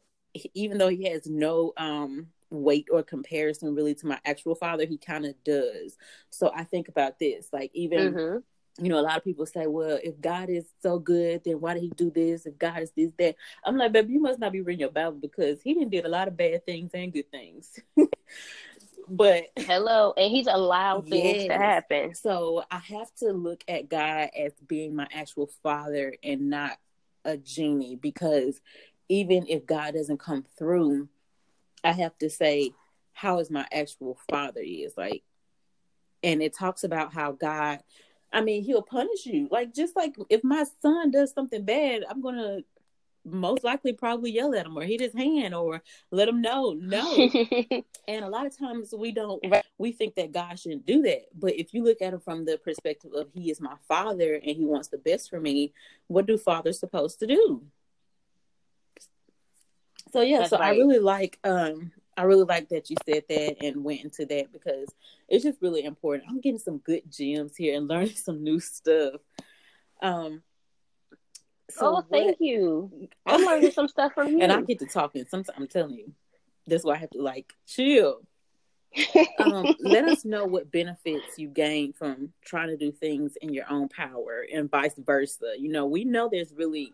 [0.54, 4.98] even though he has no um weight or comparison really to my actual father, he
[4.98, 5.98] kind of does.
[6.30, 8.14] So I think about this, like even.
[8.14, 8.38] Mm-hmm
[8.82, 11.74] you know, a lot of people say, well, if God is so good, then why
[11.74, 12.46] did he do this?
[12.46, 13.36] If God is this, that.
[13.66, 16.10] I'm like, baby, you must not be reading your Bible because he didn't did a
[16.10, 17.78] lot of bad things and good things.
[19.10, 21.48] but hello, and he's allowed things yes.
[21.48, 22.14] to happen.
[22.14, 26.78] So I have to look at God as being my actual father and not
[27.26, 28.62] a genie because
[29.10, 31.10] even if God doesn't come through,
[31.84, 32.72] I have to say,
[33.14, 35.24] how is my actual father is like,
[36.24, 37.80] and it talks about how God,
[38.32, 39.48] I mean, he'll punish you.
[39.50, 42.64] Like, just like if my son does something bad, I'm to
[43.26, 47.16] most likely probably yell at him or hit his hand or let him know no
[48.08, 49.44] and a lot of times we don't
[49.78, 52.58] we think that god shouldn't do that but if you look at it from the
[52.58, 55.74] perspective of he is my father and he wants the best for me
[56.08, 57.62] what do fathers supposed to do
[60.12, 60.74] so yeah, That's so right.
[60.74, 64.52] I really like um I really like that you said that and went into that
[64.52, 64.90] because
[65.28, 66.26] it's just really important.
[66.30, 69.22] I'm getting some good gems here and learning some new stuff.
[70.02, 70.42] Um
[71.70, 73.10] so oh, thank what, you.
[73.26, 74.42] I'm learning some stuff from you.
[74.42, 75.26] And I get to talking.
[75.30, 76.14] Sometimes I'm telling you,
[76.68, 78.22] that's why I have to like chill.
[79.40, 83.66] um, let us know what benefits you gain from trying to do things in your
[83.70, 85.54] own power and vice versa.
[85.58, 86.92] You know, we know there's really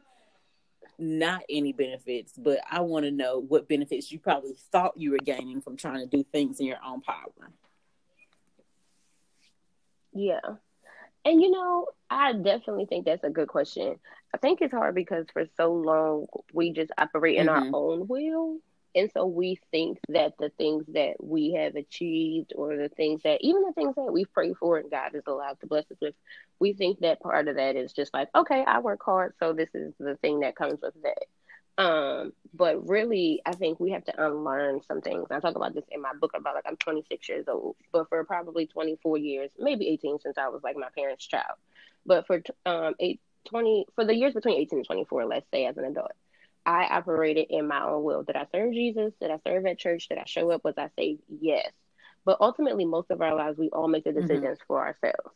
[0.97, 5.17] not any benefits, but I want to know what benefits you probably thought you were
[5.17, 7.51] gaining from trying to do things in your own power.
[10.13, 10.39] Yeah.
[11.25, 13.99] And you know, I definitely think that's a good question.
[14.33, 17.73] I think it's hard because for so long we just operate in mm-hmm.
[17.73, 18.59] our own will
[18.95, 23.39] and so we think that the things that we have achieved, or the things that,
[23.41, 26.15] even the things that we've prayed for and God is allowed to bless us with,
[26.59, 29.69] we think that part of that is just like, okay, I work hard, so this
[29.75, 31.25] is the thing that comes with that.
[31.77, 35.27] Um, but really, I think we have to unlearn some things.
[35.29, 38.23] I talk about this in my book about like I'm 26 years old, but for
[38.23, 41.57] probably 24 years, maybe 18 since I was like my parents' child.
[42.05, 45.77] But for um, eight, 20 for the years between 18 and 24, let's say as
[45.77, 46.11] an adult,
[46.65, 48.23] I operated in my own will.
[48.23, 49.13] Did I serve Jesus?
[49.19, 50.07] Did I serve at church?
[50.07, 50.63] Did I show up?
[50.63, 51.21] Was I saved?
[51.27, 51.71] Yes.
[52.23, 54.21] But ultimately, most of our lives, we all make the mm-hmm.
[54.21, 54.67] decisions mm-hmm.
[54.67, 55.35] for ourselves.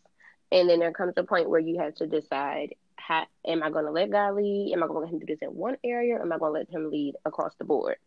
[0.51, 3.85] And then there comes a point where you have to decide how, am I going
[3.85, 4.73] to let God lead?
[4.73, 6.15] Am I going to let Him do this in one area?
[6.15, 7.97] Or am I going to let Him lead across the board?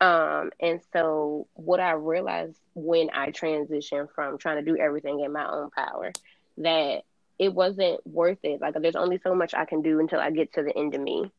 [0.00, 5.32] Um, and so, what I realized when I transitioned from trying to do everything in
[5.32, 6.12] my own power,
[6.58, 7.02] that
[7.38, 8.60] it wasn't worth it.
[8.60, 11.00] Like, there's only so much I can do until I get to the end of
[11.00, 11.30] me.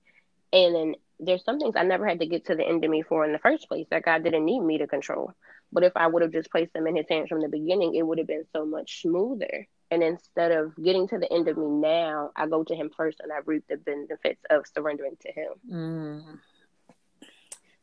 [0.53, 3.01] And then there's some things I never had to get to the end of me
[3.01, 5.33] for in the first place that God didn't need me to control.
[5.71, 8.03] But if I would have just placed them in his hands from the beginning, it
[8.03, 9.67] would have been so much smoother.
[9.95, 13.21] And instead of getting to the end of me now, I go to him first
[13.21, 15.53] and I reap the benefits of surrendering to him.
[15.71, 16.39] Mm.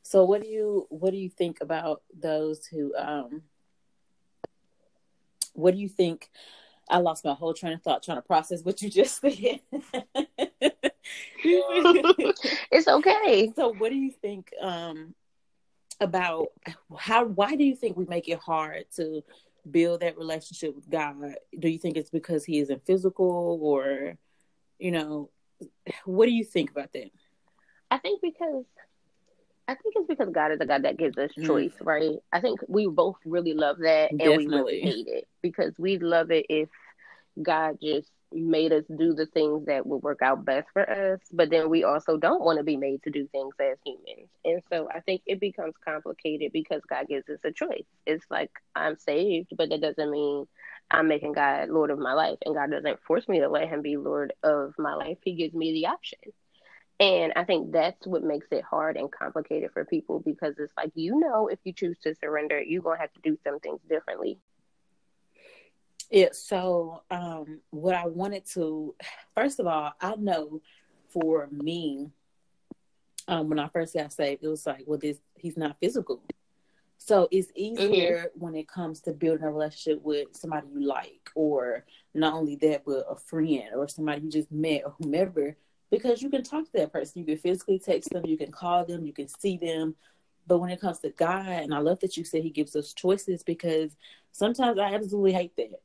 [0.03, 3.45] So what do you what do you think about those who um
[5.55, 6.29] what do you think
[6.91, 9.33] I lost my whole train of thought trying to process what you just said.
[12.71, 13.51] it's okay.
[13.57, 15.15] So, what do you think um,
[15.99, 16.49] about
[16.99, 17.25] how?
[17.25, 19.23] Why do you think we make it hard to
[19.71, 21.17] build that relationship with God?
[21.59, 24.17] Do you think it's because He isn't physical, or
[24.79, 25.31] you know,
[26.05, 27.11] what do you think about that?
[27.91, 28.65] I think because
[29.69, 31.47] I think it's because God is a God that gives us mm.
[31.47, 31.87] choice, mm.
[31.87, 32.17] right?
[32.33, 36.31] I think we both really love that and we really hate it because we love
[36.31, 36.69] it if
[37.41, 41.51] God just made us do the things that would work out best for us, but
[41.51, 44.29] then we also don't want to be made to do things as humans.
[44.45, 47.85] And so I think it becomes complicated because God gives us a choice.
[48.07, 50.47] It's like I'm saved, but that doesn't mean
[50.91, 52.39] I'm making God Lord of my life.
[52.45, 55.19] And God doesn't force me to let him be Lord of my life.
[55.25, 56.19] He gives me the option.
[57.01, 60.93] And I think that's what makes it hard and complicated for people because it's like,
[60.95, 63.81] you know, if you choose to surrender, you're going to have to do some things
[63.89, 64.39] differently.
[66.13, 66.29] Yeah.
[66.33, 68.95] So, um, what I wanted to,
[69.35, 70.61] first of all, I know
[71.09, 72.11] for me,
[73.29, 76.23] um, when I first got saved, it was like, well, this, he's not physical.
[76.99, 78.45] So it's easier mm-hmm.
[78.45, 82.85] when it comes to building a relationship with somebody you like, or not only that,
[82.85, 85.57] but a friend or somebody you just met or whomever,
[85.91, 87.21] because you can talk to that person.
[87.21, 89.97] You can physically text them, you can call them, you can see them.
[90.47, 92.93] But when it comes to God, and I love that you said He gives us
[92.93, 93.97] choices because
[94.31, 95.81] sometimes I absolutely hate that.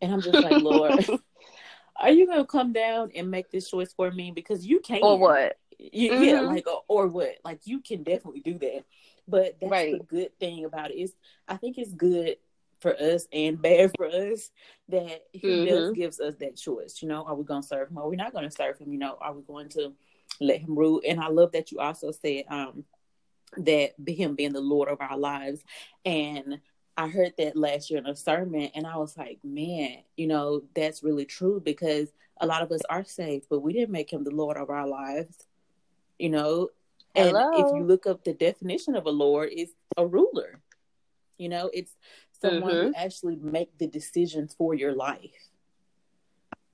[0.00, 1.06] And I'm just like, Lord,
[2.00, 4.30] are you going to come down and make this choice for me?
[4.30, 5.02] Because you can't.
[5.02, 5.58] Or what?
[5.78, 6.24] You, mm-hmm.
[6.24, 7.36] Yeah, like, or, or what?
[7.44, 8.84] Like, you can definitely do that.
[9.28, 9.92] But that's right.
[9.98, 11.12] the good thing about it is
[11.48, 12.36] I think it's good
[12.80, 14.50] for us and bad for us
[14.88, 15.66] that he mm-hmm.
[15.66, 16.98] does gives us that choice.
[17.02, 17.98] You know, are we gonna serve him?
[17.98, 18.92] Are we not gonna serve him?
[18.92, 19.92] You know, are we going to
[20.40, 21.02] let him rule?
[21.06, 22.84] And I love that you also said um
[23.58, 25.62] that him being the Lord of our lives.
[26.04, 26.60] And
[26.96, 30.62] I heard that last year in a sermon and I was like, man, you know,
[30.74, 34.24] that's really true because a lot of us are saved, but we didn't make him
[34.24, 35.46] the Lord of our lives.
[36.18, 36.70] You know,
[37.14, 37.50] and Hello.
[37.52, 40.60] if you look up the definition of a lord, it's a ruler.
[41.38, 41.92] You know, it's
[42.40, 42.86] someone mm-hmm.
[42.88, 45.50] who actually make the decisions for your life.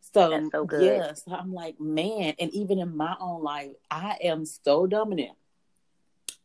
[0.00, 4.44] So, so yeah, so I'm like, man, and even in my own life, I am
[4.44, 5.36] so dominant.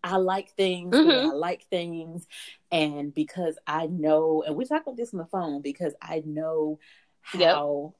[0.08, 1.32] I like things, mm-hmm.
[1.32, 2.26] I like things,
[2.72, 6.80] and because I know, and we talk about this on the phone, because I know
[7.22, 7.94] how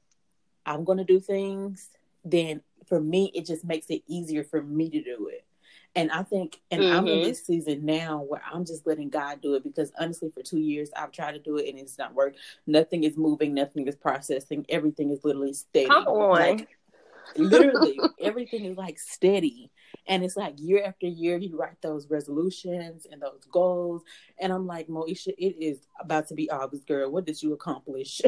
[0.66, 0.74] yep.
[0.74, 1.88] I'm going to do things,
[2.24, 5.44] then for me, it just makes it easier for me to do it.
[5.94, 6.96] And I think, and mm-hmm.
[6.96, 7.28] I'm in mm-hmm.
[7.28, 10.90] this season now where I'm just letting God do it because honestly, for two years,
[10.96, 12.34] I've tried to do it and it's not work.
[12.66, 14.64] Nothing is moving, nothing is processing.
[14.68, 15.88] Everything is literally steady.
[15.88, 16.38] Come on.
[16.38, 16.68] Like,
[17.36, 19.70] literally, everything is like steady.
[20.06, 24.02] And it's like year after year, you write those resolutions and those goals.
[24.38, 27.10] And I'm like, Moesha, it is about to be August, girl.
[27.10, 28.20] What did you accomplish?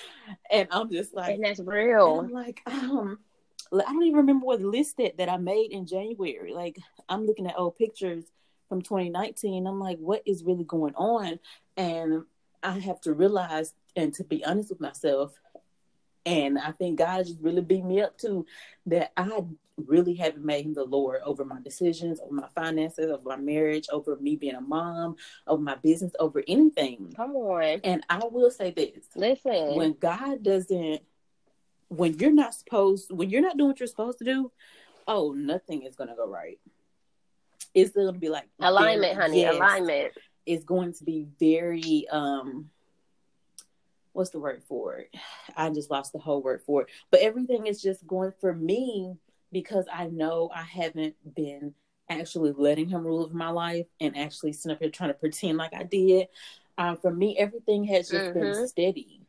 [0.50, 2.20] and I'm just like, and that's real.
[2.20, 3.18] I'm like, um,
[3.72, 6.52] I don't even remember what listed that I made in January.
[6.52, 8.24] Like I'm looking at old pictures
[8.68, 9.66] from 2019.
[9.66, 11.38] I'm like, what is really going on?
[11.76, 12.24] And
[12.62, 15.32] I have to realize and to be honest with myself,
[16.24, 18.46] and I think God just really beat me up too
[18.86, 19.40] that I
[19.86, 23.86] really haven't made him the Lord over my decisions, over my finances, over my marriage,
[23.92, 27.12] over me being a mom, over my business, over anything.
[27.16, 27.80] Come on.
[27.84, 29.04] And I will say this.
[29.14, 29.74] Listen.
[29.74, 31.02] When God doesn't
[31.88, 34.52] when you're not supposed when you're not doing what you're supposed to do,
[35.06, 36.58] oh, nothing is gonna go right.
[37.74, 40.12] It's gonna be like alignment, honey, yes, alignment.
[40.46, 42.70] It's going to be very um
[44.12, 45.14] what's the word for it?
[45.56, 46.88] I just lost the whole word for it.
[47.10, 49.14] But everything is just going for me
[49.52, 51.74] because I know I haven't been
[52.10, 55.58] actually letting him rule over my life and actually sitting up here trying to pretend
[55.58, 56.28] like I did.
[56.78, 58.40] Um, for me, everything has just mm-hmm.
[58.40, 59.22] been steady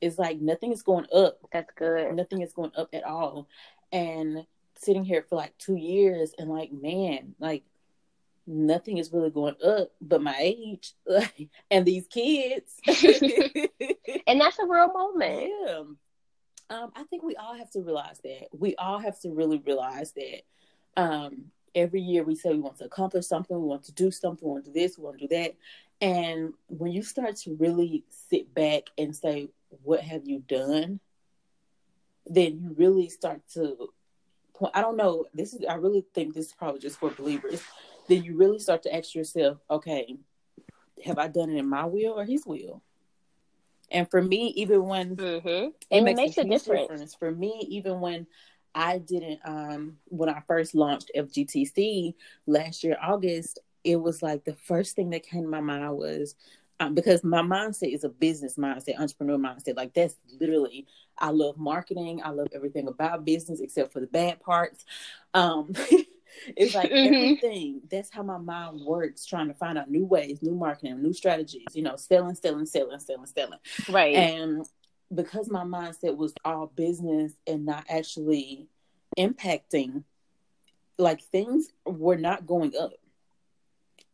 [0.00, 1.38] it's like nothing is going up.
[1.52, 2.14] That's good.
[2.14, 3.48] Nothing is going up at all.
[3.92, 7.64] And sitting here for like two years and like, man, like
[8.46, 10.92] nothing is really going up but my age
[11.70, 12.74] and these kids.
[14.26, 15.50] and that's a real moment.
[15.66, 15.82] Yeah.
[16.68, 18.48] Um, I think we all have to realize that.
[18.52, 20.42] We all have to really realize that.
[20.96, 24.48] Um, every year we say we want to accomplish something, we want to do something,
[24.48, 25.54] we want to do this, we want to do that.
[26.00, 29.48] And when you start to really sit back and say,
[29.82, 31.00] what have you done,
[32.26, 33.90] then you really start to.
[34.72, 35.26] I don't know.
[35.34, 35.64] This is.
[35.68, 37.62] I really think this is probably just for believers.
[38.08, 40.16] Then you really start to ask yourself, okay,
[41.04, 42.82] have I done it in my will or His will?
[43.90, 45.48] And for me, even when mm-hmm.
[45.48, 46.88] it, it, makes, makes a, a difference.
[46.88, 47.14] difference.
[47.14, 48.26] For me, even when
[48.74, 52.14] I didn't, um, when I first launched FGTC
[52.46, 56.34] last year August, it was like the first thing that came to my mind was
[56.80, 59.76] um, because my mindset is a business mindset, entrepreneur mindset.
[59.76, 60.86] Like that's literally,
[61.18, 62.20] I love marketing.
[62.22, 64.84] I love everything about business except for the bad parts.
[65.32, 65.72] Um,
[66.56, 67.14] it's like mm-hmm.
[67.14, 67.80] everything.
[67.90, 71.66] That's how my mind works, trying to find out new ways, new marketing, new strategies.
[71.72, 73.58] You know, selling, selling, selling, selling, selling.
[73.88, 74.14] Right.
[74.14, 74.66] And
[75.14, 78.66] because my mindset was all business and not actually
[79.18, 80.04] impacting,
[80.98, 82.92] like things were not going up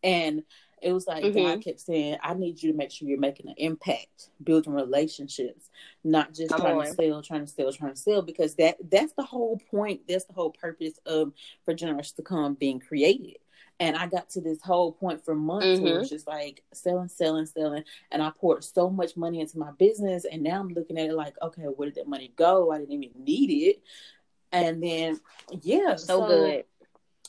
[0.02, 0.42] And
[0.82, 1.38] it was like mm-hmm.
[1.38, 5.70] God kept saying, I need you to make sure you're making an impact, building relationships,
[6.02, 6.86] not just Come trying on.
[6.86, 10.02] to sell, trying to sell, trying to sell, because that that's the whole point.
[10.08, 11.32] That's the whole purpose of
[11.64, 13.36] for generations to come being created.
[13.80, 15.84] And I got to this whole point for months mm-hmm.
[15.84, 16.14] where it was mm-hmm.
[16.14, 17.84] just like selling, selling, selling.
[18.10, 20.24] And I poured so much money into my business.
[20.24, 22.70] And now I'm looking at it like, okay, where did that money go?
[22.70, 23.82] I didn't even need it.
[24.52, 25.18] And then,
[25.62, 25.96] yeah.
[25.96, 26.64] So, so good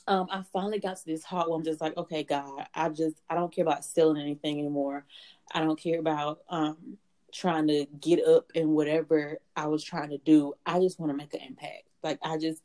[0.06, 3.16] um, I finally got to this heart where I'm just like, okay, God, I just
[3.28, 5.04] I don't care about selling anything anymore.
[5.52, 6.98] I don't care about um
[7.32, 10.54] trying to get up and whatever I was trying to do.
[10.64, 11.84] I just want to make an impact.
[12.02, 12.62] Like I just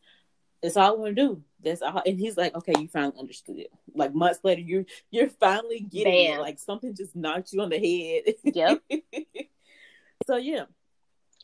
[0.62, 1.44] that's all I want to do.
[1.64, 2.02] That's all.
[2.06, 3.72] And he's like, okay, you finally understood it.
[3.94, 6.40] Like months later, you're you're finally getting Bam.
[6.40, 6.42] it.
[6.42, 8.36] Like something just knocked you on the head.
[8.44, 8.82] Yep.
[10.28, 10.66] so yeah,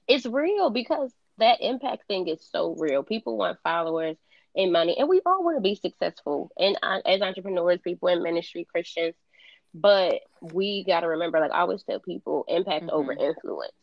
[0.07, 3.03] it's real because that impact thing is so real.
[3.03, 4.17] People want followers
[4.55, 8.23] in money, and we all want to be successful and uh, as entrepreneurs, people in
[8.23, 9.15] ministry, Christians.
[9.73, 12.95] But we got to remember, like I always tell people, impact mm-hmm.
[12.95, 13.73] over influence,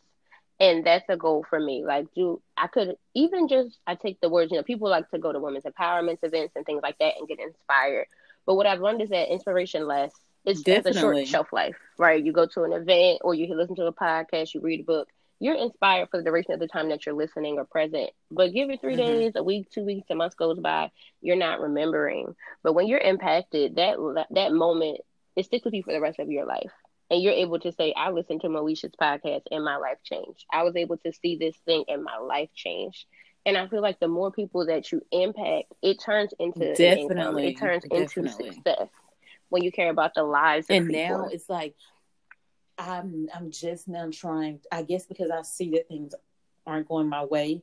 [0.58, 1.84] and that's a goal for me.
[1.84, 5.18] Like, do I could even just I take the words, you know, people like to
[5.18, 8.06] go to women's empowerment events and things like that and get inspired.
[8.46, 10.18] But what I've learned is that inspiration lasts.
[10.44, 12.22] It's just a short shelf life, right?
[12.22, 15.08] You go to an event or you listen to a podcast, you read a book,
[15.42, 18.10] you're inspired for the duration of the time that you're listening or present.
[18.30, 19.02] But give it 3 mm-hmm.
[19.02, 22.36] days, a week, two weeks, a month goes by, you're not remembering.
[22.62, 23.96] But when you're impacted, that
[24.30, 25.00] that moment
[25.34, 26.70] it sticks with you for the rest of your life.
[27.10, 30.44] And you're able to say, I listened to Moesha's podcast and my life changed.
[30.52, 33.04] I was able to see this thing and my life changed.
[33.44, 37.58] And I feel like the more people that you impact, it turns into definitely, It
[37.58, 38.22] turns definitely.
[38.22, 38.88] into success
[39.48, 40.66] when you care about the lives.
[40.70, 41.74] and now it's like
[42.78, 44.60] I'm I'm just now trying.
[44.70, 46.14] I guess because I see that things
[46.66, 47.62] aren't going my way,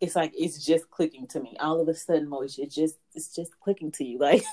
[0.00, 1.56] it's like it's just clicking to me.
[1.60, 4.44] All of a sudden, Moesha, it just it's just clicking to you, like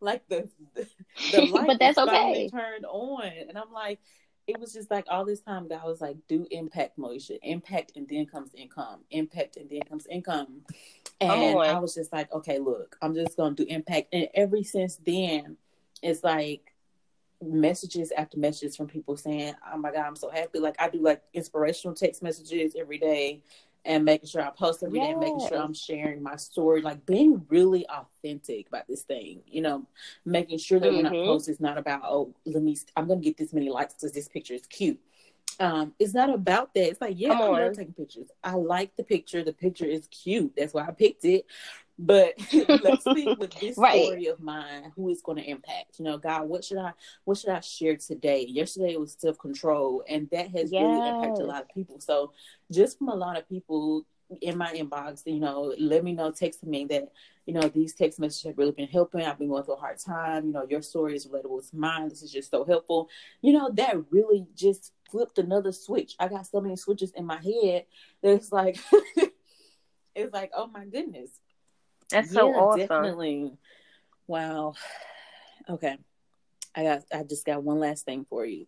[0.00, 0.86] like the the,
[1.32, 2.48] the light but that's okay.
[2.48, 4.00] turned on, and I'm like,
[4.46, 8.08] it was just like all this time God was like, do impact, Moesha, impact, and
[8.08, 10.62] then comes income, impact, and then comes income,
[11.20, 14.64] oh, and I was just like, okay, look, I'm just gonna do impact, and every
[14.64, 15.56] since then,
[16.02, 16.69] it's like
[17.42, 21.00] messages after messages from people saying, "Oh my god, I'm so happy!" Like I do
[21.00, 23.42] like inspirational text messages every day,
[23.84, 25.08] and making sure I post every yes.
[25.08, 29.40] day, making sure I'm sharing my story, like being really authentic about this thing.
[29.46, 29.86] You know,
[30.24, 30.96] making sure that mm-hmm.
[30.96, 31.26] when I mm-hmm.
[31.26, 34.28] post, it's not about oh, let me, I'm gonna get this many likes because this
[34.28, 35.00] picture is cute.
[35.58, 36.88] Um, it's not about that.
[36.88, 38.28] It's like, yeah, I love taking pictures.
[38.42, 39.44] I like the picture.
[39.44, 40.54] The picture is cute.
[40.56, 41.44] That's why I picked it.
[42.02, 42.34] But
[42.82, 44.02] let's see with this right.
[44.02, 45.98] story of mine, who is going to impact.
[45.98, 46.92] You know, God, what should I
[47.24, 48.46] what should I share today?
[48.46, 50.82] Yesterday it was self control, and that has yes.
[50.82, 52.00] really impacted a lot of people.
[52.00, 52.32] So
[52.72, 54.06] just from a lot of people
[54.40, 57.10] in my inbox, you know, let me know, text me that,
[57.44, 59.22] you know, these text messages have really been helping.
[59.22, 60.46] I've been going through a hard time.
[60.46, 62.08] You know, your story is relatable to mine.
[62.08, 63.10] This is just so helpful.
[63.42, 66.14] You know, that really just flipped another switch.
[66.18, 67.84] I got so many switches in my head
[68.22, 68.78] that it's like,
[70.14, 71.30] it's like, oh my goodness
[72.10, 72.80] that's so awesome.
[72.80, 73.52] Definitely.
[74.26, 74.74] Wow.
[75.68, 75.96] Okay.
[76.74, 78.66] I got I just got one last thing for you.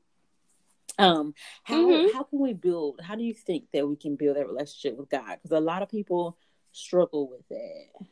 [0.98, 2.16] Um how mm-hmm.
[2.16, 5.08] how can we build how do you think that we can build that relationship with
[5.08, 5.38] God?
[5.42, 6.36] Because a lot of people
[6.72, 8.06] struggle with that.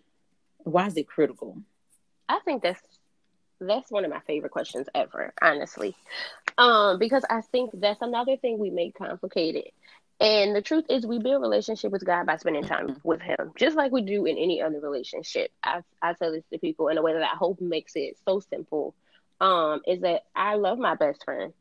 [0.59, 1.63] Why is it critical?
[2.29, 2.81] I think that's
[3.61, 5.95] that's one of my favorite questions ever, honestly.
[6.57, 9.71] Um, because I think that's another thing we make complicated.
[10.21, 13.09] And the truth is, we build relationship with God by spending time mm-hmm.
[13.09, 15.51] with Him, just like we do in any other relationship.
[15.65, 18.41] I I tell this to people in a way that I hope makes it so
[18.41, 18.95] simple.
[19.41, 21.55] Um, is that I love my best friend,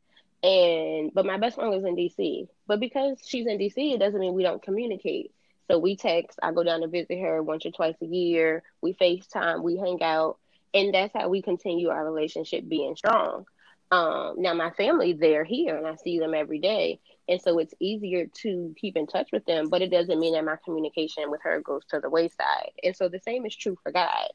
[0.44, 2.50] and but my best friend lives in DC.
[2.68, 5.32] But because she's in DC, it doesn't mean we don't communicate.
[5.72, 6.38] So we text.
[6.44, 8.64] I go down to visit her once or twice a year.
[8.82, 9.64] We FaceTime.
[9.64, 10.38] We hang out,
[10.74, 13.46] and that's how we continue our relationship being strong.
[13.90, 17.00] Um, now my family, they're here, and I see them every day
[17.30, 20.44] and so it's easier to keep in touch with them but it doesn't mean that
[20.44, 22.72] my communication with her goes to the wayside.
[22.84, 24.28] And so the same is true for god.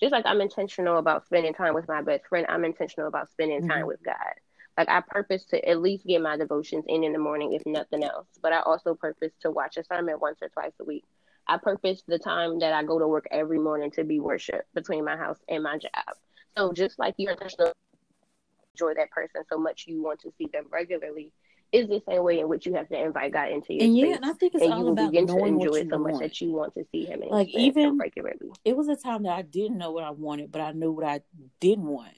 [0.00, 3.66] Just like i'm intentional about spending time with my best friend i'm intentional about spending
[3.66, 3.86] time mm-hmm.
[3.86, 4.34] with god.
[4.76, 8.04] Like i purpose to at least get my devotions in in the morning if nothing
[8.04, 8.26] else.
[8.42, 11.04] But i also purpose to watch a sermon once or twice a week.
[11.46, 15.04] I purpose the time that i go to work every morning to be worship between
[15.04, 16.16] my house and my job.
[16.56, 17.72] So just like you're intentional
[18.74, 21.32] enjoy that person so much you want to see them regularly
[21.72, 24.08] is the same way in which you have to invite God into your and space.
[24.08, 26.12] Yeah, and I think it's and all about begin knowing to enjoy it so want.
[26.14, 27.22] much that you want to see Him.
[27.28, 28.50] like even regularly.
[28.64, 31.04] It was a time that I didn't know what I wanted, but I knew what
[31.04, 31.20] I
[31.60, 32.12] didn't want.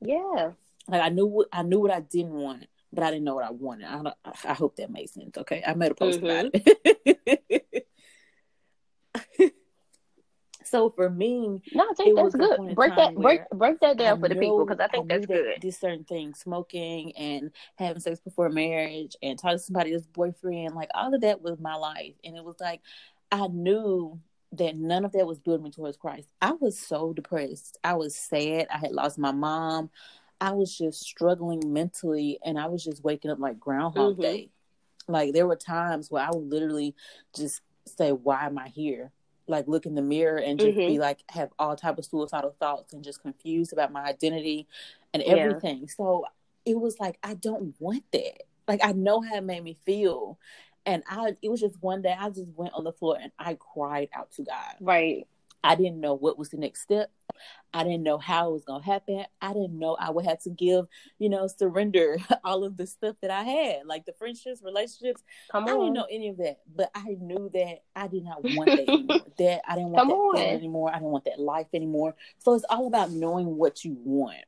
[0.00, 0.52] Yeah,
[0.88, 3.44] like I knew what I knew what I didn't want, but I didn't know what
[3.44, 3.86] I wanted.
[3.86, 4.12] I
[4.44, 5.36] I hope that makes sense.
[5.36, 6.26] Okay, I made a post mm-hmm.
[6.26, 7.64] about it.
[10.70, 12.74] So for me, no, I think that's good.
[12.74, 15.26] Break that break break that down I for the people because I think I that's
[15.26, 15.54] good.
[15.62, 20.90] These certain things, smoking and having sex before marriage and talking to somebody boyfriend, like
[20.94, 22.82] all of that was my life, and it was like
[23.32, 24.20] I knew
[24.52, 26.28] that none of that was building me towards Christ.
[26.40, 27.78] I was so depressed.
[27.84, 28.66] I was sad.
[28.72, 29.90] I had lost my mom.
[30.40, 34.22] I was just struggling mentally, and I was just waking up like Groundhog mm-hmm.
[34.22, 34.50] Day.
[35.08, 36.94] Like there were times where I would literally
[37.34, 39.12] just say, "Why am I here?"
[39.48, 40.92] Like look in the mirror and just mm-hmm.
[40.92, 44.66] be like, have all type of suicidal thoughts and just confused about my identity
[45.14, 45.80] and everything.
[45.80, 45.94] Yeah.
[45.96, 46.26] So
[46.64, 48.42] it was like I don't want that.
[48.66, 50.38] Like I know how it made me feel,
[50.84, 53.54] and I it was just one day I just went on the floor and I
[53.54, 54.74] cried out to God.
[54.80, 55.26] Right.
[55.62, 57.10] I didn't know what was the next step.
[57.72, 59.24] I didn't know how it was going to happen.
[59.40, 60.86] I didn't know I would have to give,
[61.18, 65.22] you know, surrender all of the stuff that I had, like the friendships, relationships.
[65.50, 65.70] Come on.
[65.70, 68.88] I didn't know any of that, but I knew that I did not want that
[68.88, 69.20] anymore.
[69.38, 70.90] that I didn't want Come that anymore.
[70.90, 72.14] I didn't want that life anymore.
[72.38, 74.44] So it's all about knowing what you want.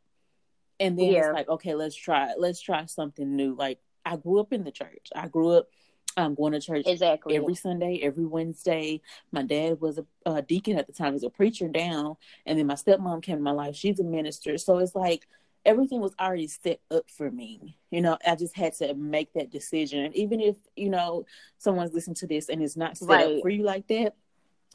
[0.79, 1.27] And then yeah.
[1.27, 3.55] it's like, okay, let's try Let's try something new.
[3.55, 5.09] Like I grew up in the church.
[5.15, 5.69] I grew up
[6.17, 9.01] um, going to church exactly every Sunday, every Wednesday.
[9.33, 12.67] My dad was a, a deacon at the time; he's a preacher down, and then
[12.67, 13.77] my stepmom came to my life.
[13.77, 15.27] She's a minister, so it's like
[15.65, 17.77] everything was already set up for me.
[17.91, 20.05] You know, I just had to make that decision.
[20.05, 21.27] And even if you know
[21.59, 23.27] someone's listening to this and it's not set right.
[23.27, 24.15] up for you like that,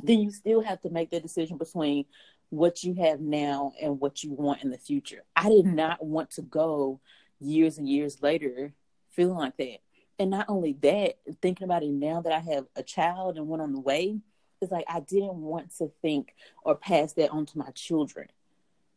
[0.04, 2.06] then you still have to make that decision between
[2.50, 5.24] what you have now and what you want in the future.
[5.36, 7.00] I did not want to go
[7.40, 8.74] years and years later
[9.10, 9.80] feeling like that
[10.18, 13.62] and not only that, thinking about it now that I have a child and one
[13.62, 14.20] on the way,
[14.62, 18.28] it's like I didn't want to think or pass that on to my children.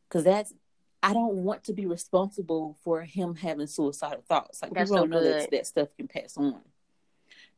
[0.09, 0.55] Cause that's
[1.03, 4.63] I don't want to be responsible for him having suicidal thoughts.
[4.63, 6.61] Like that's people don't know that that stuff can pass on.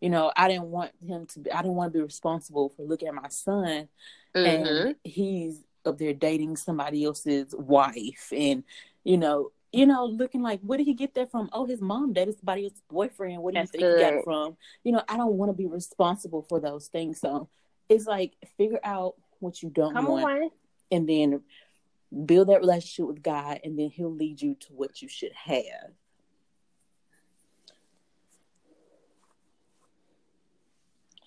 [0.01, 2.83] You know, I didn't want him to be I didn't want to be responsible for
[2.83, 3.89] looking at my son
[4.35, 4.47] mm-hmm.
[4.47, 8.65] and he's up there dating somebody else's wife and
[9.05, 11.49] you know you know, looking like, where did he get that from?
[11.53, 13.43] Oh, his mom dated somebody else's boyfriend.
[13.43, 14.07] What do That's you think good.
[14.07, 14.57] he got from?
[14.83, 17.21] You know, I don't want to be responsible for those things.
[17.21, 17.49] So
[17.89, 20.51] it's like figure out what you don't Come want, on.
[20.91, 21.43] and then
[22.27, 25.93] build that relationship with God, and then He'll lead you to what you should have.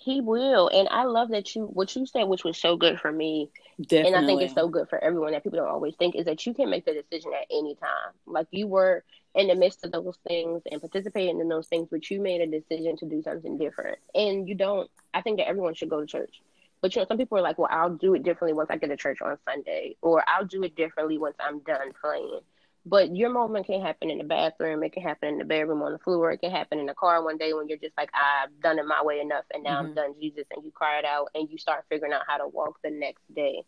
[0.03, 3.09] He will, and I love that you what you said, which was so good for
[3.09, 3.49] me.
[3.81, 4.07] Definitely.
[4.07, 6.45] And I think it's so good for everyone that people don't always think is that
[6.45, 8.11] you can make the decision at any time.
[8.25, 12.11] Like you were in the midst of those things and participating in those things, but
[12.11, 13.97] you made a decision to do something different.
[14.13, 14.91] And you don't.
[15.13, 16.41] I think that everyone should go to church.
[16.81, 18.87] But you know, some people are like, "Well, I'll do it differently once I get
[18.87, 22.41] to church on Sunday, or I'll do it differently once I'm done playing."
[22.85, 24.83] But your moment can happen in the bathroom.
[24.83, 26.31] It can happen in the bedroom on the floor.
[26.31, 28.85] It can happen in the car one day when you're just like, I've done it
[28.85, 29.87] my way enough, and now mm-hmm.
[29.87, 32.47] I'm done Jesus, and you cry it out, and you start figuring out how to
[32.47, 33.63] walk the next day.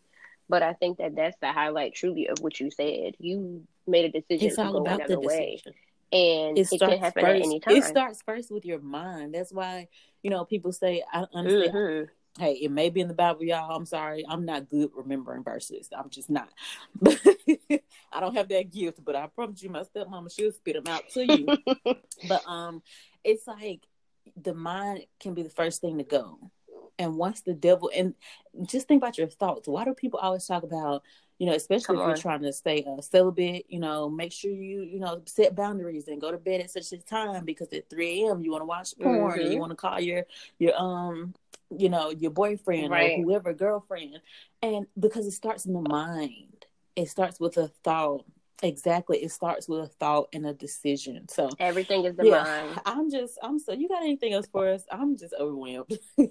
[0.48, 3.14] But I think that that's the highlight, truly, of what you said.
[3.18, 5.62] You made a decision it's to go another way,
[6.12, 7.74] and it, it can happen first, at any time.
[7.74, 9.34] It starts first with your mind.
[9.34, 9.88] That's why
[10.22, 13.74] you know people say, "I understand." Mm-hmm hey, it may be in the Bible, y'all.
[13.74, 14.24] I'm sorry.
[14.28, 15.88] I'm not good remembering verses.
[15.96, 16.48] I'm just not.
[17.06, 21.08] I don't have that gift, but I promise you, my stepmama, she'll spit them out
[21.10, 21.46] to you.
[22.28, 22.82] but um,
[23.24, 23.86] it's like
[24.40, 26.38] the mind can be the first thing to go.
[26.98, 28.14] And once the devil, and
[28.64, 29.68] just think about your thoughts.
[29.68, 31.02] Why do people always talk about,
[31.38, 32.08] you know, especially Come if on.
[32.08, 36.08] you're trying to stay uh, celibate, you know, make sure you, you know, set boundaries
[36.08, 38.40] and go to bed at such a time because at 3 a.m.
[38.40, 39.40] you want to watch porn mm-hmm.
[39.40, 40.24] and you want to call your,
[40.58, 41.34] your, um,
[41.70, 43.18] you know, your boyfriend right.
[43.18, 44.20] or whoever, girlfriend.
[44.62, 48.24] And because it starts in the mind, it starts with a thought.
[48.62, 49.18] Exactly.
[49.18, 51.28] It starts with a thought and a decision.
[51.28, 52.80] So everything is the yeah, mind.
[52.86, 54.82] I'm just, I'm so, you got anything else for us?
[54.90, 55.98] I'm just overwhelmed.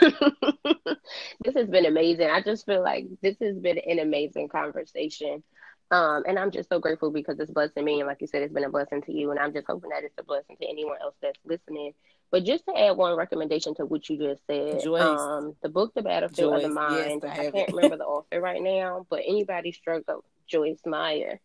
[0.00, 2.28] this has been amazing.
[2.30, 5.42] I just feel like this has been an amazing conversation.
[5.90, 8.00] Um, and I'm just so grateful because it's blessing me.
[8.00, 9.30] And like you said, it's been a blessing to you.
[9.30, 11.92] And I'm just hoping that it's a blessing to anyone else that's listening.
[12.30, 15.02] But just to add one recommendation to what you just said, Joyce.
[15.02, 16.64] um, the book, The Battlefield Joyce.
[16.64, 17.22] of the Mind.
[17.24, 21.40] Yes, I, I can't remember the author right now, but anybody struggle, Joyce Meyer.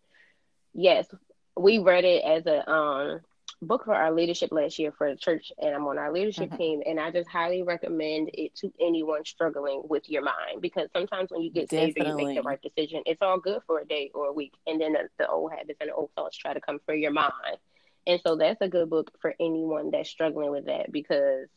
[0.74, 1.06] Yes,
[1.56, 3.20] we read it as a um
[3.62, 6.58] book for our leadership last year for the church, and I'm on our leadership mm-hmm.
[6.58, 6.82] team.
[6.86, 11.42] And I just highly recommend it to anyone struggling with your mind because sometimes when
[11.42, 14.12] you get saved and you make the right decision, it's all good for a day
[14.14, 16.62] or a week, and then the, the old habits and the old thoughts try to
[16.62, 17.58] come for your mind.
[18.08, 21.48] And so that's a good book for anyone that's struggling with that because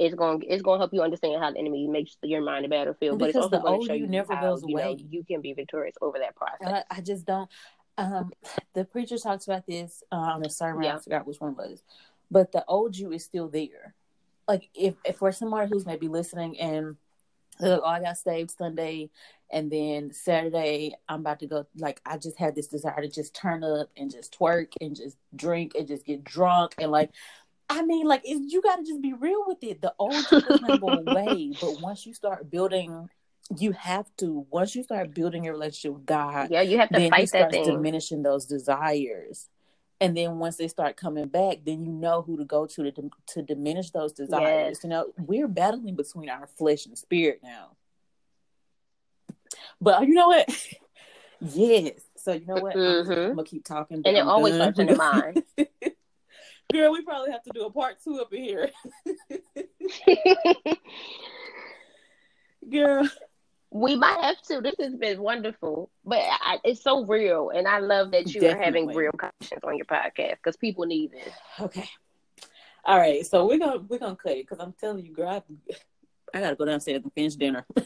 [0.00, 2.68] it's going it's going to help you understand how the enemy makes your mind a
[2.68, 3.18] battlefield.
[3.18, 4.64] Because but it's also going to show you never how, goes.
[4.66, 6.84] You, know, you can be victorious over that process.
[6.90, 7.50] I, I just don't
[7.98, 8.32] um,
[8.74, 10.84] the preacher talks about this uh, on a sermon.
[10.84, 10.96] Yeah.
[10.96, 11.82] I forgot which one was,
[12.30, 13.94] but the old you is still there.
[14.48, 16.96] like if, if for somebody who's maybe listening and
[17.60, 19.10] like, oh, I got saved Sunday,
[19.50, 21.66] and then Saturday I'm about to go.
[21.76, 25.16] Like, I just had this desire to just turn up and just twerk and just
[25.34, 27.10] drink and just get drunk and like.
[27.70, 29.82] I mean, like, you got to just be real with it.
[29.82, 33.10] The old you is not go away, but once you start building,
[33.56, 34.46] you have to.
[34.50, 37.64] Once you start building your relationship with God, yeah, you have to fight that thing.
[37.64, 39.48] diminishing those desires.
[40.00, 43.10] And then once they start coming back, then you know who to go to to,
[43.28, 44.76] to diminish those desires.
[44.76, 44.84] Yes.
[44.84, 47.72] You know, we're battling between our flesh and spirit now.
[49.80, 50.48] But you know what?
[51.40, 52.00] yes.
[52.16, 52.76] So you know what?
[52.76, 53.30] I'm, Mhm.
[53.30, 54.02] I'm gonna keep talking.
[54.04, 54.74] And it I'm always done.
[54.74, 55.42] starts in the mind.
[56.72, 58.70] Girl, we probably have to do a part two up in here.
[62.70, 63.08] Girl.
[63.70, 64.60] We might have to.
[64.60, 68.56] This has been wonderful, but I, it's so real, and I love that you are
[68.56, 71.32] having real conversations on your podcast because people need this.
[71.60, 71.88] Okay.
[72.84, 73.26] All right.
[73.26, 75.42] So we're gonna we're gonna cut it because I'm telling you, girl, I,
[76.34, 77.66] I gotta go downstairs and finish dinner.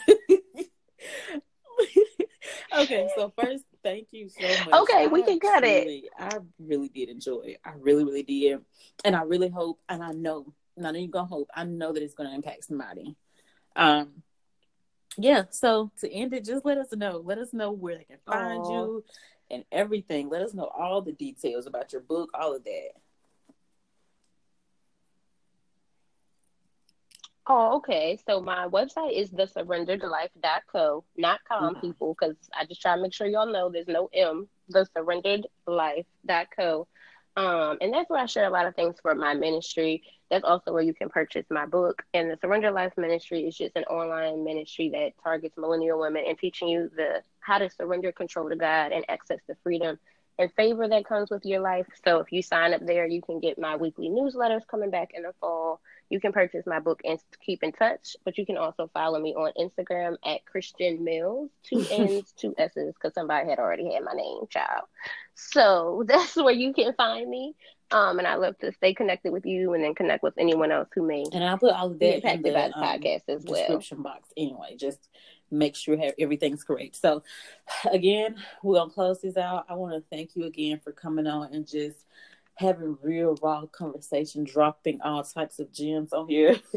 [2.78, 3.08] okay.
[3.16, 4.82] So first, thank you so much.
[4.82, 6.04] Okay, we can cut it.
[6.16, 7.60] I really did enjoy it.
[7.64, 8.60] I really, really did,
[9.04, 11.48] and I really hope, and I know, not even gonna hope.
[11.54, 13.16] I know that it's gonna impact somebody.
[13.74, 14.22] Um.
[15.18, 17.22] Yeah, so to end it, just let us know.
[17.24, 18.70] Let us know where they can find Aw.
[18.70, 19.04] you
[19.50, 20.28] and everything.
[20.28, 22.90] Let us know all the details about your book, all of that.
[27.46, 28.18] Oh, okay.
[28.24, 31.80] So my website is thesurrenderedlife.co, not com Mhm.
[31.80, 36.86] people, because I just try to make sure y'all know there's no M, thesurrenderedlife.co.
[37.34, 40.04] Um, and that's where I share a lot of things for my ministry.
[40.32, 42.02] That's also where you can purchase my book.
[42.14, 46.38] And the Surrender Life Ministry is just an online ministry that targets millennial women and
[46.38, 49.98] teaching you the how to surrender control to God and access the freedom
[50.38, 51.86] and favor that comes with your life.
[52.02, 55.22] So if you sign up there, you can get my weekly newsletters coming back in
[55.24, 55.82] the fall.
[56.08, 59.34] You can purchase my book and keep in touch, but you can also follow me
[59.34, 64.14] on Instagram at Christian Mills, two N's, two S's, because somebody had already had my
[64.14, 64.86] name, child.
[65.34, 67.54] So that's where you can find me.
[67.92, 70.88] Um, and I love to stay connected with you and then connect with anyone else
[70.94, 73.22] who may And I'll put all of that in impacted the by the um, podcast
[73.28, 73.60] as well.
[73.60, 74.76] description box anyway.
[74.76, 75.08] Just
[75.50, 76.96] make sure everything's correct.
[76.96, 77.22] So
[77.92, 79.66] again, we're gonna close this out.
[79.68, 82.06] I want to thank you again for coming on and just
[82.54, 86.56] having real raw conversation, dropping all types of gems on here.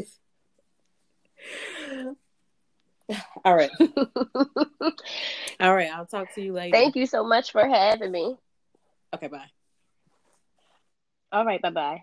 [3.44, 3.70] all right.
[5.60, 5.90] All right.
[5.90, 6.76] I'll talk to you later.
[6.76, 8.36] Thank you so much for having me.
[9.14, 9.46] Okay, bye.
[11.36, 12.02] All right, bye bye.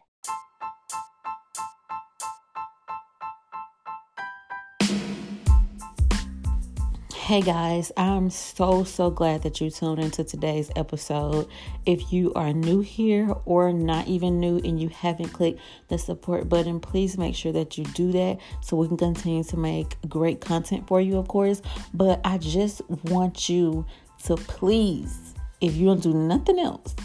[7.15, 11.47] Hey guys, I'm so so glad that you tuned into today's episode.
[11.87, 16.47] If you are new here or not even new and you haven't clicked the support
[16.47, 20.41] button, please make sure that you do that so we can continue to make great
[20.41, 21.63] content for you, of course.
[21.91, 23.87] But I just want you
[24.25, 26.95] to please, if you don't do nothing else,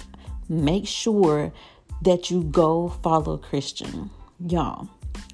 [0.50, 1.54] make sure
[2.02, 4.10] that you go follow Christian.
[4.46, 4.88] Y'all,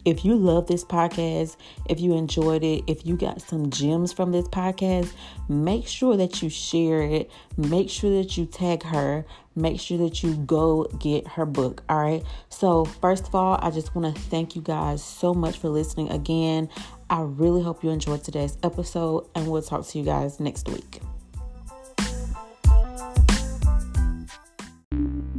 [0.05, 1.57] if you love this podcast,
[1.89, 5.13] if you enjoyed it, if you got some gems from this podcast,
[5.49, 7.31] make sure that you share it.
[7.57, 9.25] Make sure that you tag her.
[9.57, 11.83] Make sure that you go get her book.
[11.89, 12.23] All right.
[12.49, 16.11] So, first of all, I just want to thank you guys so much for listening
[16.11, 16.69] again.
[17.09, 21.01] I really hope you enjoyed today's episode, and we'll talk to you guys next week.